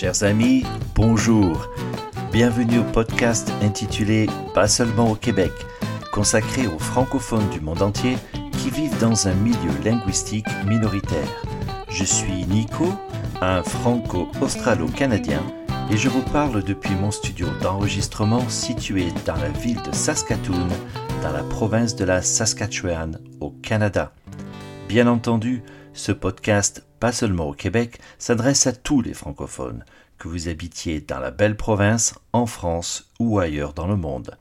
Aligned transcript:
Chers 0.00 0.22
amis, 0.22 0.62
bonjour. 0.94 1.68
Bienvenue 2.30 2.78
au 2.78 2.84
podcast 2.84 3.50
intitulé 3.62 4.28
Pas 4.54 4.68
seulement 4.68 5.10
au 5.10 5.16
Québec, 5.16 5.50
consacré 6.12 6.68
aux 6.68 6.78
francophones 6.78 7.50
du 7.50 7.60
monde 7.60 7.82
entier 7.82 8.16
qui 8.52 8.70
vivent 8.70 8.96
dans 9.00 9.26
un 9.26 9.34
milieu 9.34 9.72
linguistique 9.84 10.46
minoritaire. 10.68 11.44
Je 11.88 12.04
suis 12.04 12.46
Nico, 12.46 12.92
un 13.40 13.64
franco-australo-canadien, 13.64 15.42
et 15.90 15.96
je 15.96 16.08
vous 16.08 16.22
parle 16.22 16.62
depuis 16.62 16.94
mon 16.94 17.10
studio 17.10 17.48
d'enregistrement 17.60 18.48
situé 18.48 19.08
dans 19.26 19.34
la 19.34 19.48
ville 19.48 19.82
de 19.82 19.92
Saskatoon, 19.92 20.68
dans 21.24 21.32
la 21.32 21.42
province 21.42 21.96
de 21.96 22.04
la 22.04 22.22
Saskatchewan, 22.22 23.18
au 23.40 23.50
Canada. 23.50 24.12
Bien 24.88 25.08
entendu, 25.08 25.64
ce 25.92 26.12
podcast, 26.12 26.86
pas 27.00 27.12
seulement 27.12 27.48
au 27.48 27.52
Québec, 27.52 27.98
s'adresse 28.18 28.66
à 28.66 28.72
tous 28.72 29.00
les 29.00 29.14
francophones, 29.14 29.84
que 30.18 30.28
vous 30.28 30.48
habitiez 30.48 31.00
dans 31.00 31.18
la 31.18 31.30
belle 31.30 31.56
province, 31.56 32.14
en 32.32 32.46
France 32.46 33.10
ou 33.18 33.38
ailleurs 33.38 33.74
dans 33.74 33.86
le 33.86 33.96
monde. 33.96 34.36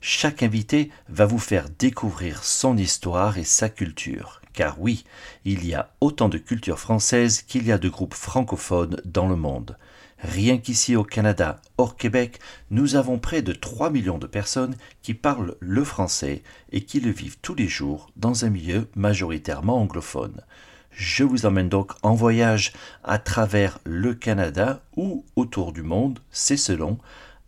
Chaque 0.00 0.42
invité 0.42 0.90
va 1.08 1.26
vous 1.26 1.38
faire 1.38 1.68
découvrir 1.68 2.44
son 2.44 2.76
histoire 2.76 3.38
et 3.38 3.44
sa 3.44 3.68
culture, 3.68 4.40
car 4.52 4.80
oui, 4.80 5.04
il 5.44 5.66
y 5.66 5.74
a 5.74 5.90
autant 6.00 6.28
de 6.28 6.38
cultures 6.38 6.78
françaises 6.78 7.42
qu'il 7.42 7.66
y 7.66 7.72
a 7.72 7.78
de 7.78 7.88
groupes 7.88 8.14
francophones 8.14 9.00
dans 9.04 9.28
le 9.28 9.36
monde. 9.36 9.76
Rien 10.18 10.56
qu'ici 10.58 10.96
au 10.96 11.04
Canada, 11.04 11.60
hors 11.76 11.96
Québec, 11.96 12.38
nous 12.70 12.96
avons 12.96 13.18
près 13.18 13.42
de 13.42 13.52
3 13.52 13.90
millions 13.90 14.18
de 14.18 14.26
personnes 14.26 14.76
qui 15.02 15.12
parlent 15.12 15.56
le 15.60 15.84
français 15.84 16.42
et 16.72 16.82
qui 16.82 17.00
le 17.00 17.10
vivent 17.10 17.38
tous 17.42 17.54
les 17.54 17.68
jours 17.68 18.10
dans 18.16 18.44
un 18.44 18.50
milieu 18.50 18.88
majoritairement 18.94 19.78
anglophone. 19.78 20.40
Je 20.96 21.24
vous 21.24 21.44
emmène 21.44 21.68
donc 21.68 21.92
en 22.02 22.14
voyage 22.14 22.72
à 23.04 23.18
travers 23.18 23.78
le 23.84 24.14
Canada 24.14 24.80
ou 24.96 25.26
autour 25.36 25.74
du 25.74 25.82
monde, 25.82 26.20
c'est 26.30 26.56
selon, 26.56 26.96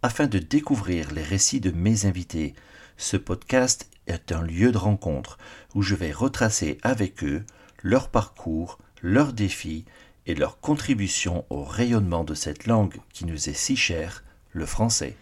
afin 0.02 0.26
de 0.26 0.38
découvrir 0.38 1.12
les 1.12 1.22
récits 1.22 1.60
de 1.60 1.70
mes 1.70 2.04
invités. 2.04 2.52
Ce 2.98 3.16
podcast 3.16 3.88
est 4.06 4.32
un 4.32 4.42
lieu 4.42 4.70
de 4.70 4.76
rencontre 4.76 5.38
où 5.74 5.80
je 5.80 5.94
vais 5.94 6.12
retracer 6.12 6.76
avec 6.82 7.24
eux 7.24 7.42
leur 7.82 8.10
parcours, 8.10 8.78
leurs 9.00 9.32
défis 9.32 9.86
et 10.26 10.34
leur 10.34 10.60
contribution 10.60 11.46
au 11.48 11.64
rayonnement 11.64 12.24
de 12.24 12.34
cette 12.34 12.66
langue 12.66 12.98
qui 13.14 13.24
nous 13.24 13.48
est 13.48 13.56
si 13.56 13.76
chère, 13.76 14.24
le 14.52 14.66
français. 14.66 15.16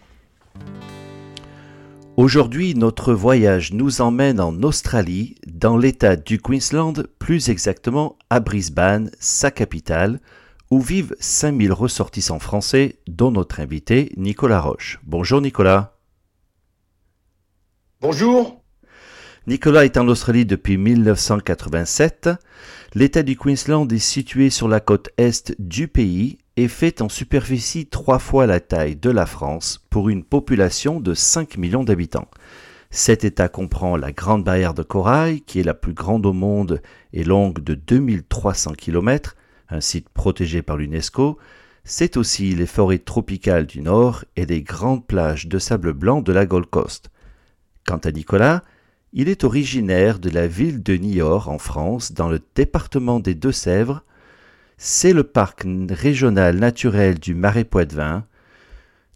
Aujourd'hui, 2.17 2.75
notre 2.75 3.13
voyage 3.13 3.75
nous 3.75 4.01
emmène 4.01 4.41
en 4.41 4.63
Australie, 4.63 5.35
dans 5.47 5.77
l'État 5.77 6.17
du 6.17 6.41
Queensland, 6.41 7.07
plus 7.19 7.51
exactement 7.51 8.17
à 8.31 8.41
Brisbane, 8.41 9.11
sa 9.21 9.51
capitale, 9.51 10.21
où 10.71 10.81
vivent 10.81 11.15
5000 11.21 11.75
ressortissants 11.75 12.39
français, 12.39 13.01
dont 13.07 13.31
notre 13.31 13.61
invité 13.61 14.15
Nicolas 14.17 14.63
Roche. 14.63 14.99
Bonjour 15.05 15.43
Nicolas. 15.43 15.99
Bonjour. 18.01 18.65
Nicolas 19.47 19.85
est 19.85 19.99
en 19.99 20.09
Australie 20.09 20.47
depuis 20.47 20.79
1987. 20.79 22.31
L'État 22.95 23.25
du 23.25 23.37
Queensland 23.37 23.93
est 23.93 23.99
situé 23.99 24.49
sur 24.49 24.69
la 24.69 24.81
côte 24.81 25.11
est 25.19 25.55
du 25.61 25.87
pays 25.87 26.39
et 26.57 26.69
fait 26.69 27.03
en 27.03 27.09
superficie 27.09 27.87
trois 27.87 28.19
fois 28.19 28.47
la 28.47 28.61
taille 28.61 28.97
de 28.97 29.11
la 29.11 29.27
France 29.27 29.85
pour 29.91 30.09
une 30.09 30.25
population 30.25 31.01
de 31.01 31.15
5 31.15 31.59
millions 31.59 31.85
d'habitants. 31.85 32.29
Cet 32.91 33.25
État 33.25 33.49
comprend 33.49 33.97
la 33.97 34.13
Grande 34.13 34.45
Barrière 34.45 34.73
de 34.73 34.83
Corail, 34.83 35.43
qui 35.43 35.61
est 35.61 35.65
la 35.65 35.75
plus 35.75 35.93
grande 35.93 36.25
au 36.25 36.33
monde 36.33 36.81
et 37.13 37.25
longue 37.25 37.63
de 37.63 37.75
2300 37.75 38.73
km, 38.73 39.37
un 39.69 39.81
site 39.81 40.09
protégé 40.09 40.63
par 40.63 40.77
l'UNESCO. 40.77 41.37
C'est 41.85 42.17
aussi 42.17 42.55
les 42.55 42.67
forêts 42.67 42.99
tropicales 42.99 43.67
du 43.67 43.81
Nord 43.81 44.25
et 44.37 44.47
les 44.47 44.63
grandes 44.63 45.07
plages 45.07 45.47
de 45.47 45.59
sable 45.59 45.93
blanc 45.93 46.21
de 46.23 46.33
la 46.33 46.47
Gold 46.47 46.67
Coast. 46.67 47.11
Quant 47.87 47.99
à 47.99 48.11
Nicolas, 48.11 48.63
il 49.13 49.29
est 49.29 49.45
originaire 49.45 50.19
de 50.19 50.31
la 50.31 50.47
ville 50.47 50.83
de 50.83 50.95
Niort 50.95 51.49
en 51.49 51.59
France, 51.59 52.13
dans 52.13 52.29
le 52.29 52.41
département 52.55 53.21
des 53.21 53.35
Deux-Sèvres. 53.35 54.03
C'est 54.79 55.15
le 55.15 55.25
parc 55.25 55.65
régional 55.89 56.59
naturel 56.59 57.19
du 57.19 57.35
Marais 57.35 57.65
Poitevin, 57.65 58.27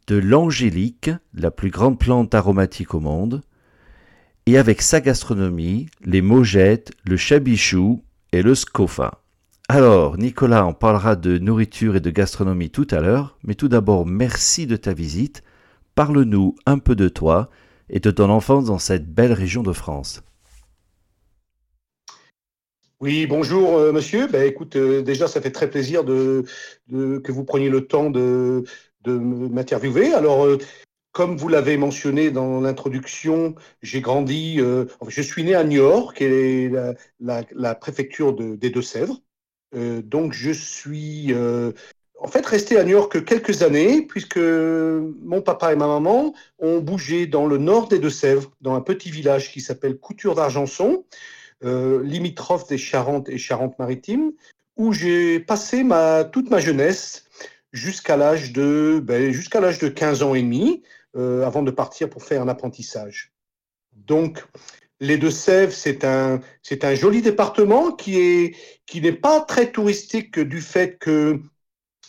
de 0.07 0.17
l'angélique, 0.17 1.11
la 1.35 1.51
plus 1.51 1.71
grande 1.71 1.99
plante 1.99 2.35
aromatique 2.35 2.95
au 2.95 3.01
monde, 3.01 3.43
et 4.47 4.57
avec 4.57 4.81
sa 4.81 5.03
gastronomie, 5.03 5.87
les 6.03 6.23
mogettes, 6.23 6.93
le 7.05 7.19
chabichou 7.19 8.03
et 8.33 8.41
le 8.41 8.55
scofa. 8.55 9.23
Alors, 9.69 10.17
Nicolas 10.17 10.65
en 10.65 10.73
parlera 10.73 11.15
de 11.15 11.37
nourriture 11.37 11.95
et 11.95 12.01
de 12.01 12.11
gastronomie 12.11 12.71
tout 12.71 12.89
à 12.91 13.01
l'heure, 13.01 13.37
mais 13.45 13.55
tout 13.55 13.69
d'abord, 13.69 14.07
merci 14.07 14.67
de 14.67 14.77
ta 14.77 14.95
visite. 14.95 15.43
Parle-nous 15.95 16.57
un 16.65 16.79
peu 16.79 16.97
de 16.97 17.09
toi 17.09 17.51
et 17.91 18.01
de 18.01 18.11
ton 18.11 18.31
enfance 18.31 18.65
dans 18.65 18.79
cette 18.79 19.13
belle 19.13 19.35
région 19.35 19.63
de 19.63 19.73
France. 19.73 20.23
Oui, 23.01 23.27
bonjour 23.27 23.79
euh, 23.79 23.93
monsieur. 23.93 24.27
Ben, 24.27 24.47
écoute, 24.47 24.77
euh, 24.77 25.01
déjà, 25.01 25.27
ça 25.27 25.41
fait 25.41 25.51
très 25.51 25.71
plaisir 25.71 26.05
de, 26.05 26.45
que 26.91 27.33
vous 27.33 27.45
preniez 27.45 27.71
le 27.71 27.87
temps 27.87 28.11
de, 28.11 28.65
m'interviewer. 29.07 30.13
Alors, 30.13 30.45
euh, 30.45 30.59
comme 31.13 31.39
vous 31.39 31.49
l'avez 31.49 31.79
mentionné 31.79 32.31
dans 32.31 32.61
l'introduction, 32.61 33.55
j'ai 33.81 34.03
grandi, 34.03 34.61
je 35.09 35.23
suis 35.23 35.43
né 35.45 35.55
à 35.55 35.65
Niort, 35.65 36.13
qui 36.15 36.25
est 36.25 36.73
la, 37.19 37.75
préfecture 37.75 38.35
des 38.35 38.71
Deux-Sèvres. 38.71 39.21
donc, 39.75 40.35
je 40.35 40.53
suis 40.53 41.35
en 41.35 42.29
fait 42.29 42.47
resté 42.47 42.79
à 42.79 42.85
New 42.85 42.91
York 42.91 43.25
quelques 43.25 43.63
années, 43.63 44.03
puisque 44.03 44.39
mon 44.39 45.43
papa 45.43 45.73
et 45.73 45.77
ma 45.77 45.89
maman 45.89 46.33
ont 46.61 46.79
bougé 46.79 47.27
dans 47.27 47.47
le 47.47 47.59
nord 47.59 47.89
des 47.89 47.99
Deux-Sèvres, 47.99 48.53
dans 48.61 48.75
un 48.75 48.81
petit 48.81 49.11
village 49.11 49.51
qui 49.51 49.61
s'appelle 49.61 49.99
Couture 49.99 50.37
d'Argenson, 50.37 51.05
euh, 51.65 52.03
limitrophe 52.03 52.69
des 52.69 52.79
Charentes 52.79 53.29
et 53.29 53.39
Charentes-Maritimes, 53.39 54.33
où 54.77 54.93
j'ai 54.93 55.41
passé 55.41 55.85
toute 56.33 56.51
ma 56.51 56.59
jeunesse 56.59 57.25
jusqu'à 57.73 58.17
l'âge 58.17 58.53
de, 58.53 59.01
ben, 59.03 59.31
jusqu'à 59.31 59.61
l'âge 59.61 59.79
de 59.79 59.89
15 59.89 60.23
ans 60.23 60.35
et 60.35 60.43
demi, 60.43 60.83
euh, 61.17 61.45
avant 61.45 61.63
de 61.63 61.71
partir 61.71 62.09
pour 62.09 62.23
faire 62.23 62.41
un 62.41 62.49
apprentissage. 62.49 63.33
Donc, 63.93 64.45
les 65.01 65.17
Deux-Sèvres, 65.17 65.73
c'est 65.73 66.05
un, 66.05 66.41
c'est 66.63 66.85
un 66.85 66.95
joli 66.95 67.23
département 67.23 67.93
qui 67.93 68.19
est, 68.19 68.57
qui 68.87 69.01
n'est 69.01 69.13
pas 69.13 69.41
très 69.41 69.71
touristique 69.73 70.39
du 70.39 70.61
fait 70.61 70.99
que 70.99 71.41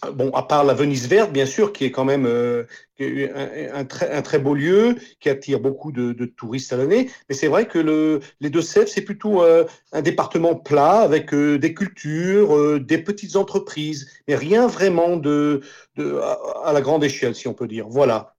Bon, 0.10 0.32
à 0.32 0.42
part 0.42 0.64
la 0.64 0.74
Venise 0.74 1.08
verte, 1.08 1.32
bien 1.32 1.46
sûr, 1.46 1.72
qui 1.72 1.86
est 1.86 1.92
quand 1.92 2.06
même 2.06 2.26
euh, 2.26 2.66
un, 3.00 3.86
très, 3.86 4.40
beau 4.40 4.56
lieu, 4.56 4.96
qui 5.20 5.30
attire 5.30 5.60
beaucoup 5.60 5.92
de, 5.92 6.26
touristes 6.26 6.74
à 6.74 6.78
l'année. 6.78 7.12
Mais 7.30 7.36
c'est 7.36 7.48
vrai 7.48 7.68
que 7.68 7.78
le, 7.78 8.20
les 8.40 8.50
Deux-Sèvres, 8.50 8.88
c'est 8.88 9.04
plutôt 9.04 9.44
euh, 9.44 9.64
un 9.92 10.02
département 10.02 10.56
plat 10.56 11.02
avec 11.02 11.36
euh, 11.36 11.60
des 11.60 11.76
cultures, 11.76 12.80
des 12.80 12.98
petites 12.98 13.36
entreprises, 13.36 14.10
mais 14.28 14.36
rien 14.36 14.66
vraiment 14.66 15.18
de, 15.18 15.62
à, 16.00 16.74
la 16.74 16.82
grande 16.82 17.04
échelle, 17.04 17.36
si 17.36 17.48
on 17.48 17.54
peut 17.54 17.68
dire. 17.68 17.88
Voilà. 17.88 18.36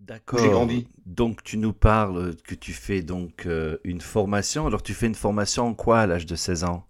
D'accord. 0.00 0.38
J'ai 0.38 0.48
grandi. 0.48 0.88
Donc 1.04 1.42
tu 1.42 1.58
nous 1.58 1.74
parles 1.74 2.34
que 2.46 2.54
tu 2.54 2.72
fais 2.72 3.02
donc 3.02 3.46
une 3.84 4.00
formation. 4.00 4.66
Alors 4.66 4.82
tu 4.82 4.94
fais 4.94 5.06
une 5.06 5.14
formation 5.14 5.66
en 5.66 5.74
quoi 5.74 6.00
à 6.00 6.06
l'âge 6.06 6.24
de 6.24 6.34
16 6.34 6.64
ans? 6.64 6.86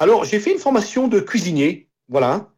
Alors 0.00 0.24
j'ai 0.24 0.40
fait 0.40 0.52
une 0.52 0.58
formation 0.58 1.06
de 1.06 1.20
cuisinier. 1.20 1.90
Voilà. 2.08 2.48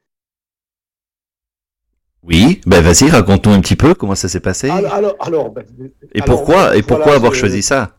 Oui, 2.23 2.61
ben 2.67 2.83
vas-y, 2.83 3.09
raconte-nous 3.09 3.53
un 3.53 3.61
petit 3.61 3.77
peu 3.77 3.95
comment 3.95 4.17
ça 4.17 4.29
s'est 4.29 4.41
passé. 4.41 4.69
Alors, 4.69 5.17
alors, 5.21 5.51
ben, 5.51 5.65
et 6.13 6.23
pourquoi, 6.23 6.77
et 6.77 6.83
pourquoi 6.83 7.15
avoir 7.15 7.35
choisi 7.35 7.63
ça? 7.63 7.97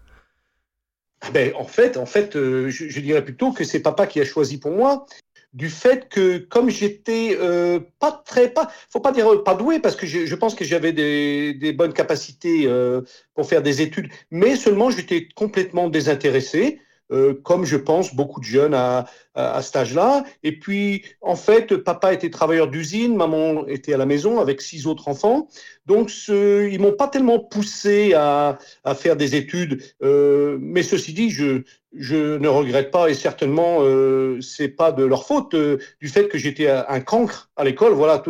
ben, 1.33 1.53
en 1.55 1.65
fait, 1.65 1.97
en 1.97 2.05
fait, 2.05 2.35
euh, 2.35 2.69
je, 2.69 2.99
dirais 2.99 3.23
plutôt 3.23 3.51
que 3.51 3.63
c'est 3.63 3.79
papa 3.79 4.05
qui 4.05 4.19
a 4.19 4.25
choisi 4.25 4.57
pour 4.59 4.71
moi, 4.71 5.05
du 5.53 5.69
fait 5.69 6.09
que 6.09 6.38
comme 6.38 6.69
j'étais 6.69 7.38
euh, 7.39 7.79
pas 7.99 8.11
très, 8.25 8.49
pas, 8.49 8.69
faut 8.89 8.99
pas 8.99 9.11
dire 9.11 9.44
pas 9.44 9.55
doué 9.55 9.79
parce 9.79 9.95
que 9.95 10.05
je, 10.05 10.35
pense 10.35 10.55
que 10.55 10.65
j'avais 10.65 10.91
des, 10.91 11.73
bonnes 11.73 11.94
capacités 11.94 12.63
euh, 12.65 13.01
pour 13.33 13.47
faire 13.47 13.63
des 13.63 13.81
études, 13.81 14.09
mais 14.29 14.55
seulement 14.55 14.91
j'étais 14.91 15.29
complètement 15.35 15.89
désintéressé. 15.89 16.79
Euh, 17.12 17.33
comme 17.44 17.63
je 17.63 17.77
pense 17.77 18.13
beaucoup 18.13 18.42
de 18.42 18.45
jeunes 18.45 18.74
à, 18.74 19.06
à, 19.33 19.62
cet 19.62 19.75
âge-là. 19.77 20.25
Et 20.44 20.59
puis, 20.59 21.06
en 21.21 21.36
fait, 21.36 21.77
papa 21.77 22.13
était 22.13 22.30
travailleur 22.30 22.68
d'usine, 22.68 23.15
maman 23.15 23.65
était 23.68 23.94
à 23.94 23.98
la 23.98 24.06
maison 24.06 24.39
avec 24.39 24.62
six 24.62 24.88
autres 24.88 25.07
enfants. 25.07 25.48
Donc, 25.86 26.09
ce, 26.09 26.68
ils 26.69 26.81
m'ont 26.81 26.92
pas 26.92 27.07
tellement 27.07 27.39
poussé 27.39 28.13
à, 28.13 28.57
à 28.83 28.95
faire 28.95 29.15
des 29.15 29.36
études. 29.36 29.81
Euh, 30.04 30.57
mais 30.59 30.83
ceci 30.83 31.13
dit, 31.13 31.30
je, 31.30 31.62
je 31.94 32.38
ne 32.38 32.48
regrette 32.48 32.92
pas 32.92 33.09
et 33.09 33.13
certainement 33.13 33.77
euh, 33.81 34.39
c'est 34.42 34.68
pas 34.68 34.92
de 34.92 35.04
leur 35.04 35.25
faute 35.25 35.54
euh, 35.54 35.77
du 36.01 36.09
fait 36.09 36.27
que 36.27 36.38
j'étais 36.38 36.68
un 36.69 37.00
cancre 37.00 37.50
à 37.56 37.63
l'école. 37.63 37.94
Voilà, 37.94 38.21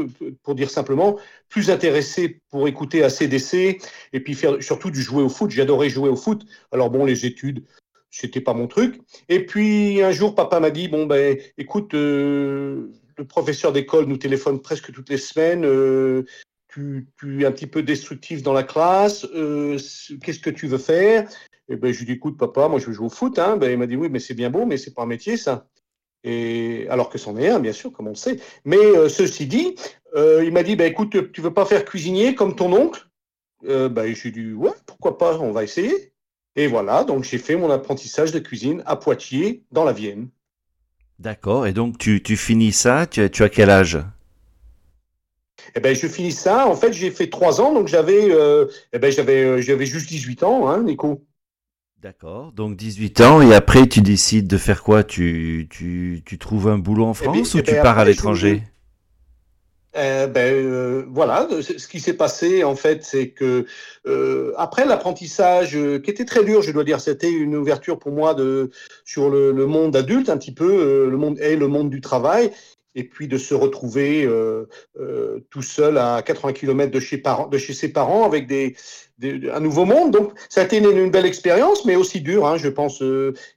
pour 0.44 0.56
dire 0.56 0.70
simplement, 0.70 1.18
plus 1.50 1.72
intéressé 1.72 2.42
pour 2.50 2.68
écouter 2.68 3.04
ACDC 3.04 3.80
et 4.14 4.20
puis 4.20 4.36
faire 4.36 4.62
surtout 4.62 4.92
du 4.92 5.02
jouer 5.02 5.24
au 5.24 5.30
foot. 5.30 5.52
J'adorais 5.52 5.90
jouer 5.90 6.10
au 6.10 6.16
foot. 6.16 6.46
Alors 6.72 6.90
bon, 6.90 7.06
les 7.06 7.26
études, 7.26 7.64
c'était 8.09 8.42
pas 8.42 8.54
mon 8.54 8.68
truc. 8.68 9.00
Et 9.30 9.45
puis 9.45 10.01
un 10.01 10.12
jour, 10.12 10.36
papa 10.36 10.59
m'a 10.59 10.69
dit 10.69 10.88
bon 10.88 11.06
ben, 11.06 11.38
écoute, 11.57 11.94
euh, 11.94 12.92
le 13.18 13.25
professeur 13.25 13.71
d'école 13.71 14.06
nous 14.06 14.18
téléphone 14.18 14.62
presque 14.62 14.92
toutes 14.92 15.09
les 15.09 15.18
semaines. 15.18 15.63
Tu, 16.69 17.07
tu, 17.19 17.42
es 17.42 17.45
un 17.45 17.51
petit 17.51 17.65
peu 17.65 17.81
destructif 17.81 18.44
dans 18.44 18.54
la 18.54 18.63
classe. 18.63 19.25
Qu'est-ce 20.21 20.39
que 20.39 20.50
tu 20.50 20.68
veux 20.68 20.77
faire? 20.77 21.27
Et 21.69 21.75
ben, 21.75 21.92
je 21.92 22.00
lui 22.00 22.06
dis, 22.06 22.12
écoute, 22.13 22.38
papa, 22.38 22.68
moi, 22.68 22.80
je 22.80 22.86
veux 22.86 22.94
jouer 22.94 23.07
au 23.07 23.09
foot. 23.09 23.39
Hein. 23.39 23.57
Ben, 23.57 23.71
il 23.71 23.77
m'a 23.77 23.88
dit, 23.88 23.95
oui, 23.95 24.09
mais 24.12 24.19
c'est 24.19 24.36
bien 24.36 24.50
beau, 24.50 24.65
mais 24.65 24.77
c'est 24.77 24.94
pas 24.94 25.01
un 25.01 25.07
métier, 25.07 25.38
ça. 25.38 25.68
Et 26.24 26.86
alors 26.89 27.09
que 27.09 27.18
c'en 27.18 27.36
est 27.38 27.50
un, 27.50 27.59
bien 27.59 27.74
sûr, 27.74 27.92
comme 27.92 28.07
on 28.07 28.12
le 28.12 28.15
sait. 28.15 28.38
Mais 28.63 29.09
ceci 29.09 29.48
dit, 29.48 29.75
il 30.15 30.51
m'a 30.51 30.62
dit, 30.62 30.75
ben, 30.75 30.92
écoute, 30.92 31.31
tu 31.31 31.42
veux 31.42 31.54
pas 31.54 31.65
faire 31.65 31.83
cuisinier 31.83 32.36
comme 32.36 32.56
ton 32.56 32.71
oncle? 32.74 33.07
Euh, 33.65 33.89
ben, 33.89 34.13
J'ai 34.15 34.31
dit, 34.31 34.54
ouais, 34.54 34.71
pourquoi 34.86 35.18
pas, 35.18 35.38
on 35.39 35.51
va 35.51 35.63
essayer. 35.63 36.13
Et 36.57 36.65
voilà, 36.65 37.04
donc 37.04 37.24
j'ai 37.24 37.38
fait 37.38 37.56
mon 37.56 37.69
apprentissage 37.69 38.31
de 38.31 38.39
cuisine 38.39 38.81
à 38.88 38.95
Poitiers, 38.95 39.62
dans 39.71 39.83
la 39.83 39.94
Vienne. 39.94 40.30
D'accord, 41.19 41.68
et 41.68 41.71
donc 41.71 42.00
tu, 42.00 42.24
tu 42.24 42.36
finis 42.36 42.71
ça, 42.71 43.06
tu, 43.06 43.21
as 43.21 43.50
quel 43.50 43.69
âge? 43.69 44.00
Eh 45.75 45.80
ben, 45.80 45.95
je 45.95 46.07
finis 46.07 46.31
ça. 46.31 46.68
En 46.68 46.75
fait, 46.75 46.94
j'ai 46.94 47.12
fait 47.12 47.30
trois 47.30 47.62
ans, 47.62 47.74
donc 47.74 47.88
j'avais, 47.88 48.31
euh, 48.31 48.65
eh 48.92 48.98
ben, 48.98 49.12
j'avais, 49.12 49.44
euh, 49.44 49.62
j'avais 49.62 49.86
juste 49.86 50.09
18 50.09 50.42
ans, 50.42 50.68
hein, 50.68 50.81
Nico. 50.81 51.24
D'accord, 52.01 52.51
donc 52.51 52.75
18 52.75 53.21
ans, 53.21 53.42
et 53.42 53.54
après 53.54 53.88
tu 53.88 54.01
décides 54.01 54.48
de 54.48 54.57
faire 54.57 54.81
quoi? 54.81 55.04
Tu, 55.04 55.68
tu, 55.69 56.24
tu, 56.25 56.38
trouves 56.39 56.69
un 56.69 56.80
boulot 56.80 57.06
en 57.06 57.13
eh 57.13 57.25
ben, 57.25 57.33
France 57.33 57.54
ou 57.54 57.62
tu 57.62 57.75
pars 57.75 58.00
à 58.00 58.06
l'étranger? 58.06 58.63
Euh, 59.98 60.28
ben, 60.28 60.54
euh, 60.54 61.06
voilà, 61.10 61.48
ce 61.62 61.88
qui 61.88 62.00
s'est 62.00 62.14
passé 62.14 62.64
en 62.64 62.76
fait, 62.76 63.04
c'est 63.04 63.30
que 63.30 63.66
euh, 64.06 64.54
après 64.58 64.86
l'apprentissage, 64.86 65.72
qui 65.72 66.12
était 66.12 66.26
très 66.26 66.44
dur, 66.44 66.62
je 66.62 66.72
dois 66.72 66.84
dire, 66.84 67.02
c'était 67.02 67.32
une 67.32 67.56
ouverture 67.56 67.98
pour 67.98 68.12
moi 68.12 68.34
de 68.34 68.70
sur 69.06 69.30
le, 69.30 69.52
monde 69.66 69.96
adulte 69.96 70.30
un 70.30 70.38
petit 70.38 70.54
peu, 70.54 71.08
le 71.10 71.18
monde 71.18 71.40
et 71.40 71.56
le 71.56 71.68
monde 71.68 71.90
du 71.90 72.02
travail, 72.02 72.52
et 72.98 73.06
puis 73.06 73.30
de 73.30 73.38
se 73.38 73.54
retrouver 73.54 74.28
tout 75.50 75.62
seul 75.62 75.98
à 75.98 76.22
80 76.22 76.54
km 76.54 76.92
de 76.92 77.00
chez, 77.00 77.22
de 77.52 77.58
chez 77.58 77.74
ses 77.74 77.90
parents 77.90 78.26
avec 78.26 78.48
des, 78.48 78.76
un 79.24 79.60
nouveau 79.60 79.86
monde. 79.86 80.12
Donc, 80.12 80.34
ça 80.50 80.62
a 80.62 80.64
été 80.66 80.78
une, 80.78 81.10
belle 81.10 81.26
expérience, 81.26 81.86
mais 81.86 81.96
aussi 81.96 82.20
dure, 82.22 82.46
hein, 82.46 82.58
je 82.58 82.68
pense. 82.68 83.02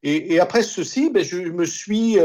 Et, 0.02 0.34
et, 0.34 0.40
après 0.40 0.62
ceci, 0.62 1.10
ben, 1.10 1.24
je 1.24 1.38
me 1.38 1.64
suis, 1.64 2.18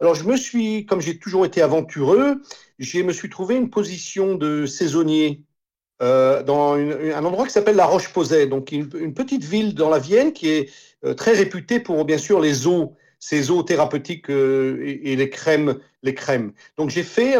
alors 0.00 0.14
je 0.14 0.24
me 0.24 0.36
suis, 0.36 0.84
comme 0.86 1.00
j'ai 1.00 1.18
toujours 1.18 1.46
été 1.46 1.62
aventureux, 1.62 2.42
je 2.80 3.00
me 3.00 3.12
suis 3.12 3.30
trouvé 3.30 3.56
une 3.56 3.70
position 3.70 4.34
de 4.34 4.66
saisonnier 4.66 5.44
euh, 6.02 6.42
dans 6.42 6.74
un 6.74 7.24
endroit 7.24 7.46
qui 7.46 7.52
s'appelle 7.52 7.76
la 7.76 7.84
Roche-Posay, 7.84 8.46
donc 8.46 8.72
une, 8.72 8.88
petite 9.12 9.44
ville 9.44 9.74
dans 9.74 9.90
la 9.90 9.98
Vienne 9.98 10.32
qui 10.32 10.48
est 10.48 10.70
euh, 11.04 11.12
très 11.12 11.32
réputée 11.32 11.78
pour 11.78 12.06
bien 12.06 12.16
sûr 12.16 12.40
les 12.40 12.66
eaux, 12.66 12.94
ces 13.20 13.50
eaux 13.50 13.62
thérapeutiques 13.62 14.30
euh, 14.30 14.82
et, 14.82 15.14
les 15.14 15.30
crèmes, 15.30 15.78
les 16.02 16.14
crèmes. 16.14 16.52
Donc 16.76 16.90
j'ai 16.90 17.04
fait 17.04 17.36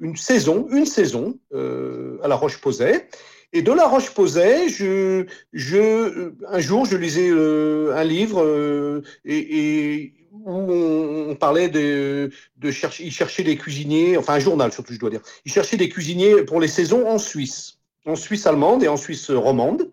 une 0.00 0.16
saison, 0.16 0.68
une 0.70 0.86
saison 0.86 1.38
à 1.52 2.28
la 2.28 2.34
Roche-Posay. 2.34 3.08
Et 3.52 3.62
de 3.62 3.72
la 3.72 3.86
Roche-Posay, 3.86 4.68
je, 4.68 5.24
je, 5.52 6.32
un 6.48 6.58
jour, 6.58 6.84
je 6.84 6.96
lisais 6.96 7.30
un 7.30 8.04
livre 8.04 9.02
et 9.24 10.12
où 10.46 11.30
on, 11.30 11.34
parlait 11.34 11.68
de, 11.68 12.30
de 12.58 12.70
chercher, 12.70 13.42
des 13.42 13.56
cuisiniers, 13.56 14.16
enfin 14.16 14.34
un 14.34 14.38
journal 14.38 14.72
surtout, 14.72 14.92
je 14.92 14.98
dois 14.98 15.10
dire. 15.10 15.20
Il 15.44 15.52
cherchait 15.52 15.76
des 15.76 15.88
cuisiniers 15.88 16.42
pour 16.42 16.60
les 16.60 16.68
saisons 16.68 17.06
en 17.08 17.18
Suisse, 17.18 17.78
en 18.06 18.16
Suisse 18.16 18.46
allemande 18.46 18.82
et 18.82 18.88
en 18.88 18.96
Suisse 18.96 19.30
romande. 19.30 19.90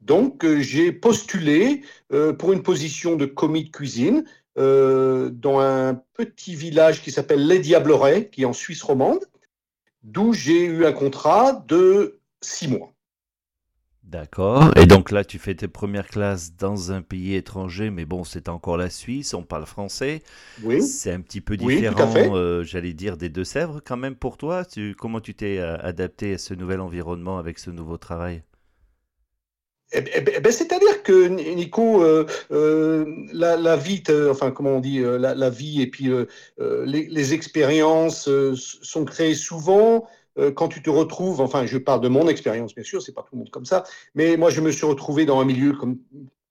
Donc 0.00 0.44
euh, 0.44 0.60
j'ai 0.60 0.92
postulé 0.92 1.82
euh, 2.12 2.32
pour 2.32 2.52
une 2.52 2.62
position 2.62 3.16
de 3.16 3.26
commis 3.26 3.64
de 3.64 3.70
cuisine 3.70 4.24
euh, 4.58 5.30
dans 5.30 5.60
un 5.60 5.94
petit 6.14 6.54
village 6.54 7.02
qui 7.02 7.12
s'appelle 7.12 7.46
Les 7.46 7.58
Diablerets, 7.58 8.28
qui 8.30 8.42
est 8.42 8.46
en 8.46 8.52
Suisse 8.52 8.82
romande, 8.82 9.20
d'où 10.02 10.32
j'ai 10.32 10.64
eu 10.64 10.86
un 10.86 10.92
contrat 10.92 11.64
de 11.68 12.20
six 12.40 12.68
mois. 12.68 12.92
D'accord. 14.02 14.76
Et 14.76 14.86
donc 14.86 15.12
là, 15.12 15.22
tu 15.24 15.38
fais 15.38 15.54
tes 15.54 15.68
premières 15.68 16.08
classes 16.08 16.56
dans 16.56 16.90
un 16.90 17.00
pays 17.00 17.36
étranger, 17.36 17.90
mais 17.90 18.04
bon, 18.04 18.24
c'est 18.24 18.48
encore 18.48 18.76
la 18.76 18.90
Suisse, 18.90 19.34
on 19.34 19.44
parle 19.44 19.66
français. 19.66 20.22
Oui. 20.64 20.82
C'est 20.82 21.12
un 21.12 21.20
petit 21.20 21.40
peu 21.40 21.56
différent, 21.56 22.12
euh, 22.34 22.64
j'allais 22.64 22.92
dire, 22.92 23.16
des 23.16 23.28
Deux-Sèvres 23.28 23.80
quand 23.84 23.96
même 23.96 24.16
pour 24.16 24.36
toi. 24.36 24.64
comment 24.98 25.20
tu 25.20 25.34
t'es 25.34 25.60
adapté 25.60 26.34
à 26.34 26.38
ce 26.38 26.54
nouvel 26.54 26.80
environnement 26.80 27.38
avec 27.38 27.60
ce 27.60 27.70
nouveau 27.70 27.98
travail? 27.98 28.42
Eh, 29.92 29.98
eh, 29.98 30.24
eh 30.36 30.40
ben, 30.40 30.52
c'est-à-dire 30.52 31.02
que 31.02 31.28
Nico, 31.28 32.02
euh, 32.02 32.26
la, 33.32 33.76
vie, 33.76 34.02
enfin 34.30 34.50
comment 34.50 34.70
on 34.70 34.80
dit, 34.80 35.00
la, 35.00 35.50
vie 35.50 35.82
et 35.82 35.86
puis 35.86 36.10
les, 36.58 37.06
les, 37.08 37.34
expériences 37.34 38.28
sont 38.54 39.04
créées 39.04 39.34
souvent 39.34 40.06
euh, 40.38 40.52
quand 40.52 40.68
tu 40.68 40.82
te 40.82 40.90
retrouves, 40.90 41.40
enfin, 41.40 41.66
je 41.66 41.78
parle 41.78 42.00
de 42.00 42.08
mon 42.08 42.28
expérience, 42.28 42.74
bien 42.74 42.84
sûr, 42.84 43.02
c'est 43.02 43.12
pas 43.12 43.22
tout 43.22 43.30
le 43.32 43.38
monde 43.38 43.50
comme 43.50 43.64
ça, 43.64 43.84
mais 44.14 44.36
moi, 44.36 44.50
je 44.50 44.60
me 44.60 44.70
suis 44.70 44.86
retrouvé 44.86 45.24
dans 45.26 45.40
un 45.40 45.44
milieu 45.44 45.72
comme, 45.72 45.98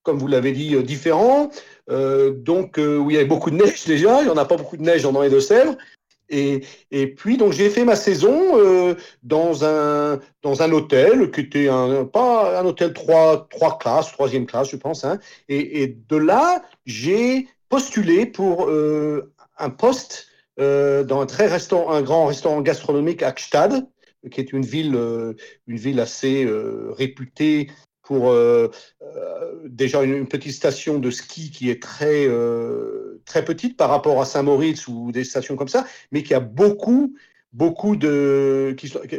comme 0.04 0.18
vous 0.18 0.28
l'avez 0.28 0.52
dit, 0.52 0.76
euh, 0.76 0.84
différent. 0.84 1.50
Euh, 1.90 2.32
donc, 2.32 2.78
où 2.78 3.10
il 3.10 3.14
y 3.14 3.18
avait 3.18 3.26
beaucoup 3.26 3.52
de 3.52 3.56
neige 3.56 3.86
déjà, 3.86 4.22
il 4.22 4.26
n'y 4.26 4.32
en 4.32 4.38
a 4.38 4.46
pas 4.46 4.58
beaucoup 4.58 4.78
de 4.78 4.84
neige 4.84 5.04
dans 5.04 5.22
les 5.22 5.30
Deux-Sèvres. 5.30 5.76
Et, 6.30 6.62
puis, 7.16 7.38
donc, 7.38 7.54
j'ai 7.54 7.70
fait 7.70 7.86
ma 7.86 7.96
saison 7.96 8.96
dans, 9.24 9.66
un, 9.66 10.20
dans 10.44 10.62
un 10.62 10.72
hôtel 10.72 11.32
qui 11.32 11.42
était 11.42 11.70
un, 11.70 12.06
pas 12.06 12.60
un 12.60 12.66
hôtel 12.66 12.94
3, 12.94 13.48
trois 13.50 13.78
classes, 13.78 14.12
troisième 14.12 14.46
classe, 14.46 14.70
je 14.70 14.76
pense. 14.76 15.04
Hein. 15.04 15.20
et, 15.48 15.96
de 16.08 16.18
là, 16.18 16.62
j'ai 16.86 17.48
postulé 17.70 18.26
pour 18.26 18.70
un 18.70 19.70
poste 19.70 20.30
euh, 20.60 21.04
dans 21.04 21.22
un 21.22 21.26
très 21.26 21.48
restaurant, 21.48 21.92
un 21.92 22.02
grand 22.02 22.26
restaurant 22.26 22.62
gastronomique 22.62 23.24
à 23.24 23.34
Gstad, 23.34 23.88
qui 24.30 24.42
est 24.42 24.52
une 24.52 24.66
ville, 24.66 24.96
euh, 24.96 25.34
une 25.68 25.78
ville 25.78 26.02
assez 26.02 26.44
euh, 26.44 26.92
réputée 26.92 27.70
pour 28.10 28.34
déjà 29.66 30.02
une, 30.02 30.28
petite 30.28 30.54
station 30.54 30.98
de 30.98 31.12
ski 31.12 31.52
qui 31.52 31.70
est 31.70 31.80
très 31.80 32.28
très 33.24 33.46
petite 33.46 33.78
par 33.78 33.92
rapport 33.92 34.20
à 34.20 34.26
Saint-Moritz 34.26 34.88
ou 34.88 35.12
des 35.12 35.24
stations 35.24 35.56
comme 35.56 35.68
ça, 35.68 35.86
mais 36.12 36.24
qui 36.24 36.34
a 36.34 36.40
beaucoup 36.40 37.14
beaucoup 37.54 37.96
de 37.96 38.76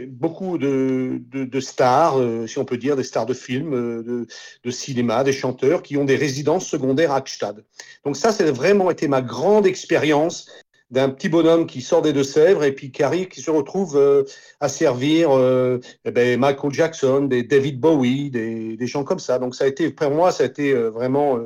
beaucoup 0.09 0.59
de, 0.59 1.23
de, 1.31 1.61
stars, 1.61 2.17
si 2.49 2.59
on 2.59 2.65
peut 2.65 2.79
dire, 2.79 2.97
des 2.97 3.05
stars 3.05 3.27
de 3.27 3.35
films, 3.35 4.03
de, 4.03 4.27
de, 4.65 4.71
cinéma, 4.73 5.23
des 5.23 5.33
chanteurs 5.33 5.83
qui 5.83 5.97
ont 5.97 6.05
des 6.05 6.17
résidences 6.17 6.67
secondaires 6.67 7.13
à 7.13 7.23
Gstad. 7.25 7.65
Donc 8.05 8.17
ça, 8.17 8.33
c'est 8.33 8.51
vraiment 8.51 8.91
été 8.91 9.07
ma 9.07 9.23
grande 9.23 9.67
expérience 9.67 10.51
d'un 10.91 11.09
petit 11.09 11.29
bonhomme 11.29 11.67
qui 11.67 11.83
sort 11.83 12.03
des 12.03 12.13
Deux-Sèvres 12.13 12.65
et 12.65 12.73
puis 12.73 12.91
qui 12.91 13.03
arrive, 13.03 13.29
qui 13.29 13.41
se 13.41 13.51
retrouve 13.51 13.97
euh, 13.97 14.25
à 14.59 14.69
servir 14.69 15.31
euh, 15.31 15.79
eh 16.05 16.11
ben, 16.11 16.39
Michael 16.39 16.73
Jackson, 16.73 17.23
des 17.23 17.43
David 17.43 17.79
Bowie, 17.79 18.31
des, 18.31 18.77
des, 18.77 18.87
gens 18.87 19.05
comme 19.05 19.21
ça. 19.21 19.39
Donc 19.39 19.55
ça 19.55 19.65
a 19.65 19.67
été, 19.69 19.91
pour 19.91 20.11
moi, 20.11 20.33
ça 20.33 20.43
a 20.43 20.47
été 20.47 20.73
euh, 20.73 20.91
vraiment 20.91 21.39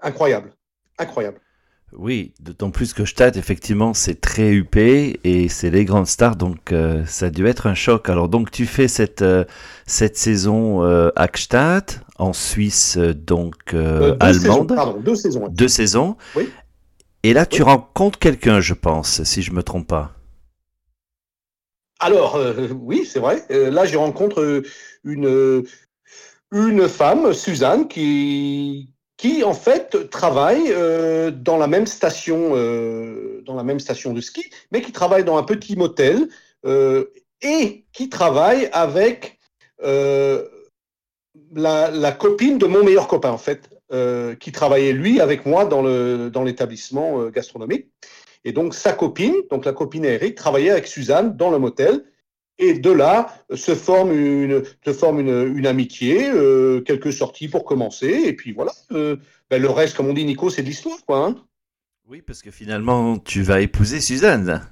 incroyable, 0.00 0.52
incroyable. 0.98 1.38
Oui, 1.94 2.32
d'autant 2.40 2.70
plus 2.70 2.94
que 2.94 3.04
Stade, 3.04 3.36
effectivement, 3.36 3.92
c'est 3.92 4.18
très 4.18 4.52
huppé 4.52 5.20
et 5.24 5.48
c'est 5.48 5.68
les 5.68 5.84
grandes 5.84 6.06
stars, 6.06 6.36
donc 6.36 6.72
ça 7.06 7.26
a 7.26 7.30
dû 7.30 7.46
être 7.46 7.66
un 7.66 7.74
choc. 7.74 8.08
Alors 8.08 8.30
donc 8.30 8.50
tu 8.50 8.64
fais 8.64 8.88
cette, 8.88 9.22
cette 9.86 10.16
saison 10.16 10.80
à 10.82 11.26
Gstaad, 11.26 11.84
en 12.18 12.32
Suisse, 12.32 12.96
donc 12.96 13.74
allemande. 14.20 14.74
pardon, 14.74 15.00
deux 15.00 15.16
saisons. 15.16 15.48
Deux 15.50 15.68
saisons. 15.68 16.16
Oui. 16.34 16.48
Et 17.24 17.32
là, 17.32 17.46
tu 17.46 17.62
rencontres 17.62 18.18
quelqu'un, 18.18 18.60
je 18.60 18.74
pense, 18.74 19.22
si 19.22 19.42
je 19.42 19.52
me 19.52 19.62
trompe 19.62 19.86
pas. 19.86 20.12
Alors, 22.00 22.34
euh, 22.34 22.68
oui, 22.80 23.06
c'est 23.06 23.20
vrai. 23.20 23.44
Euh, 23.50 23.70
là, 23.70 23.84
je 23.84 23.96
rencontre 23.96 24.40
euh, 24.40 24.62
une, 25.04 25.64
une 26.50 26.88
femme, 26.88 27.32
Suzanne, 27.32 27.86
qui, 27.86 28.90
qui 29.16 29.44
en 29.44 29.54
fait 29.54 30.10
travaille 30.10 30.74
dans 31.32 31.56
la 31.56 31.68
même 31.68 31.86
station, 31.86 32.50
dans 33.44 33.54
la 33.54 33.62
même 33.62 33.78
station 33.78 34.12
de 34.12 34.20
ski, 34.20 34.50
mais 34.72 34.82
qui 34.82 34.92
travaille 34.92 35.24
dans 35.24 35.38
un 35.38 35.44
petit 35.44 35.76
motel 35.76 36.28
et 37.40 37.84
qui 37.92 38.08
travaille 38.08 38.68
avec 38.72 39.38
la, 39.80 41.90
la, 41.90 42.12
copine 42.12 42.58
de 42.58 42.66
mon 42.66 42.84
meilleur 42.84 43.06
copain, 43.06 43.30
en 43.30 43.38
fait. 43.38 43.70
Euh, 43.92 44.34
qui 44.34 44.52
travaillait 44.52 44.94
lui 44.94 45.20
avec 45.20 45.44
moi 45.44 45.66
dans 45.66 46.44
l'établissement 46.44 47.20
euh, 47.20 47.28
gastronomique. 47.28 47.88
Et 48.42 48.52
donc 48.52 48.74
sa 48.74 48.94
copine, 48.94 49.34
donc 49.50 49.66
la 49.66 49.74
copine 49.74 50.06
Eric, 50.06 50.34
travaillait 50.34 50.70
avec 50.70 50.86
Suzanne 50.86 51.36
dans 51.36 51.50
le 51.50 51.58
motel. 51.58 52.02
Et 52.56 52.72
de 52.72 52.90
là 52.90 53.44
se 53.54 53.74
forme 53.74 54.12
une 54.12 55.66
amitié, 55.66 56.30
euh, 56.30 56.80
quelques 56.80 57.12
sorties 57.12 57.48
pour 57.48 57.66
commencer, 57.66 58.22
et 58.24 58.32
puis 58.32 58.52
voilà. 58.52 58.72
Ben, 58.88 59.60
le 59.60 59.68
reste, 59.68 59.94
comme 59.94 60.08
on 60.08 60.14
dit, 60.14 60.24
Nico, 60.24 60.48
c'est 60.48 60.62
de 60.62 60.68
l'histoire, 60.68 61.04
quoi. 61.06 61.26
Hein. 61.26 61.36
oui, 62.08 62.22
parce 62.22 62.40
que 62.40 62.50
finalement, 62.50 63.18
tu 63.18 63.42
vas 63.42 63.60
épouser 63.60 64.00
Suzanne. 64.00 64.66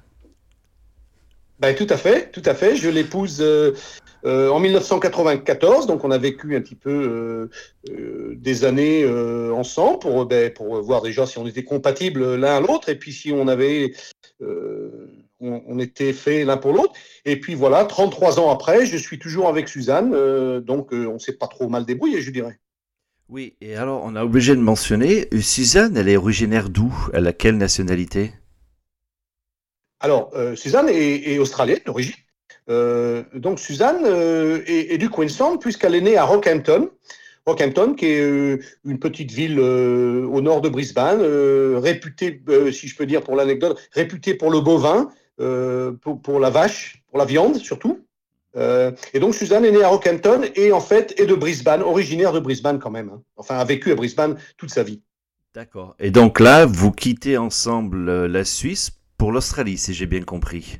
Ben, 1.61 1.75
tout 1.75 1.87
à 1.91 1.97
fait, 1.97 2.31
tout 2.31 2.41
à 2.45 2.55
fait. 2.55 2.75
Je 2.75 2.89
l'épouse 2.89 3.39
euh, 3.39 3.75
en 4.25 4.59
1994, 4.59 5.85
donc 5.85 6.03
on 6.03 6.09
a 6.09 6.17
vécu 6.17 6.55
un 6.55 6.61
petit 6.61 6.73
peu 6.73 6.89
euh, 6.89 7.49
euh, 7.91 8.33
des 8.35 8.65
années 8.65 9.05
ensemble 9.05 9.99
pour, 9.99 10.25
ben, 10.25 10.51
pour 10.51 10.81
voir 10.81 11.03
déjà 11.03 11.27
si 11.27 11.37
on 11.37 11.45
était 11.45 11.63
compatibles 11.63 12.33
l'un 12.35 12.55
à 12.55 12.59
l'autre 12.61 12.89
et 12.89 12.95
puis 12.95 13.13
si 13.13 13.31
on 13.31 13.47
avait 13.47 13.93
on, 15.39 15.77
était 15.77 16.13
fait 16.13 16.45
l'un 16.45 16.57
pour 16.57 16.73
l'autre. 16.73 16.93
Et 17.25 17.39
puis 17.39 17.53
voilà, 17.53 17.85
33 17.85 18.39
ans 18.39 18.49
après, 18.49 18.87
je 18.87 18.97
suis 18.97 19.19
toujours 19.19 19.47
avec 19.47 19.69
Suzanne, 19.69 20.59
donc 20.61 20.91
on 20.93 21.19
s'est 21.19 21.37
pas 21.37 21.47
trop 21.47 21.69
mal 21.69 21.85
débrouillé, 21.85 22.21
je 22.21 22.31
dirais. 22.31 22.59
Oui, 23.29 23.55
et 23.61 23.75
alors 23.75 24.01
on 24.03 24.15
a 24.15 24.23
obligé 24.23 24.55
de 24.55 24.61
mentionner, 24.61 25.27
Suzanne, 25.41 25.95
elle 25.95 26.09
est 26.09 26.17
originaire 26.17 26.69
d'où? 26.69 26.91
Elle 27.13 27.27
a 27.27 27.33
quelle 27.33 27.57
nationalité? 27.57 28.33
Alors, 30.01 30.31
Suzanne 30.55 30.89
est, 30.89 31.37
australienne 31.39 31.79
d'origine. 31.85 32.15
donc 32.67 33.59
Suzanne 33.59 34.05
est, 34.05 34.93
est, 34.93 34.97
du 34.97 35.09
Queensland 35.09 35.57
puisqu'elle 35.57 35.95
est 35.95 36.01
née 36.01 36.17
à 36.17 36.25
Rockhampton. 36.25 36.89
Rockhampton, 37.45 37.95
qui 37.95 38.05
est 38.05 38.21
euh, 38.21 38.59
une 38.85 38.99
petite 38.99 39.31
ville 39.31 39.59
euh, 39.59 40.25
au 40.27 40.41
nord 40.41 40.61
de 40.61 40.69
Brisbane, 40.69 41.19
euh, 41.21 41.79
réputée, 41.81 42.41
si 42.71 42.87
je 42.87 42.95
peux 42.95 43.05
dire 43.05 43.23
pour 43.23 43.35
l'anecdote, 43.35 43.79
réputée 43.93 44.35
pour 44.35 44.51
le 44.51 44.59
bovin, 44.59 45.09
pour, 45.37 46.39
la 46.39 46.49
vache, 46.51 47.01
pour 47.09 47.17
la 47.17 47.25
viande 47.25 47.55
surtout. 47.57 48.05
et 48.55 49.19
donc 49.19 49.33
Suzanne 49.33 49.65
est 49.65 49.71
née 49.71 49.81
à 49.81 49.87
Rockhampton 49.87 50.41
et 50.53 50.71
en 50.71 50.81
fait 50.81 51.19
est 51.19 51.25
de 51.25 51.33
Brisbane, 51.33 51.81
originaire 51.81 52.31
de 52.31 52.39
Brisbane 52.39 52.77
quand 52.77 52.91
même. 52.91 53.09
Hein. 53.09 53.23
Enfin, 53.37 53.57
a 53.57 53.65
vécu 53.65 53.91
à 53.91 53.95
Brisbane 53.95 54.37
toute 54.57 54.69
sa 54.69 54.83
vie. 54.83 55.01
D'accord. 55.55 55.95
Et 55.99 56.11
donc 56.11 56.39
là, 56.39 56.67
vous 56.67 56.91
quittez 56.91 57.37
ensemble 57.37 58.27
la 58.27 58.45
Suisse 58.45 58.91
pour 59.21 59.31
l'Australie, 59.31 59.77
si 59.77 59.93
j'ai 59.93 60.07
bien 60.07 60.23
compris. 60.23 60.79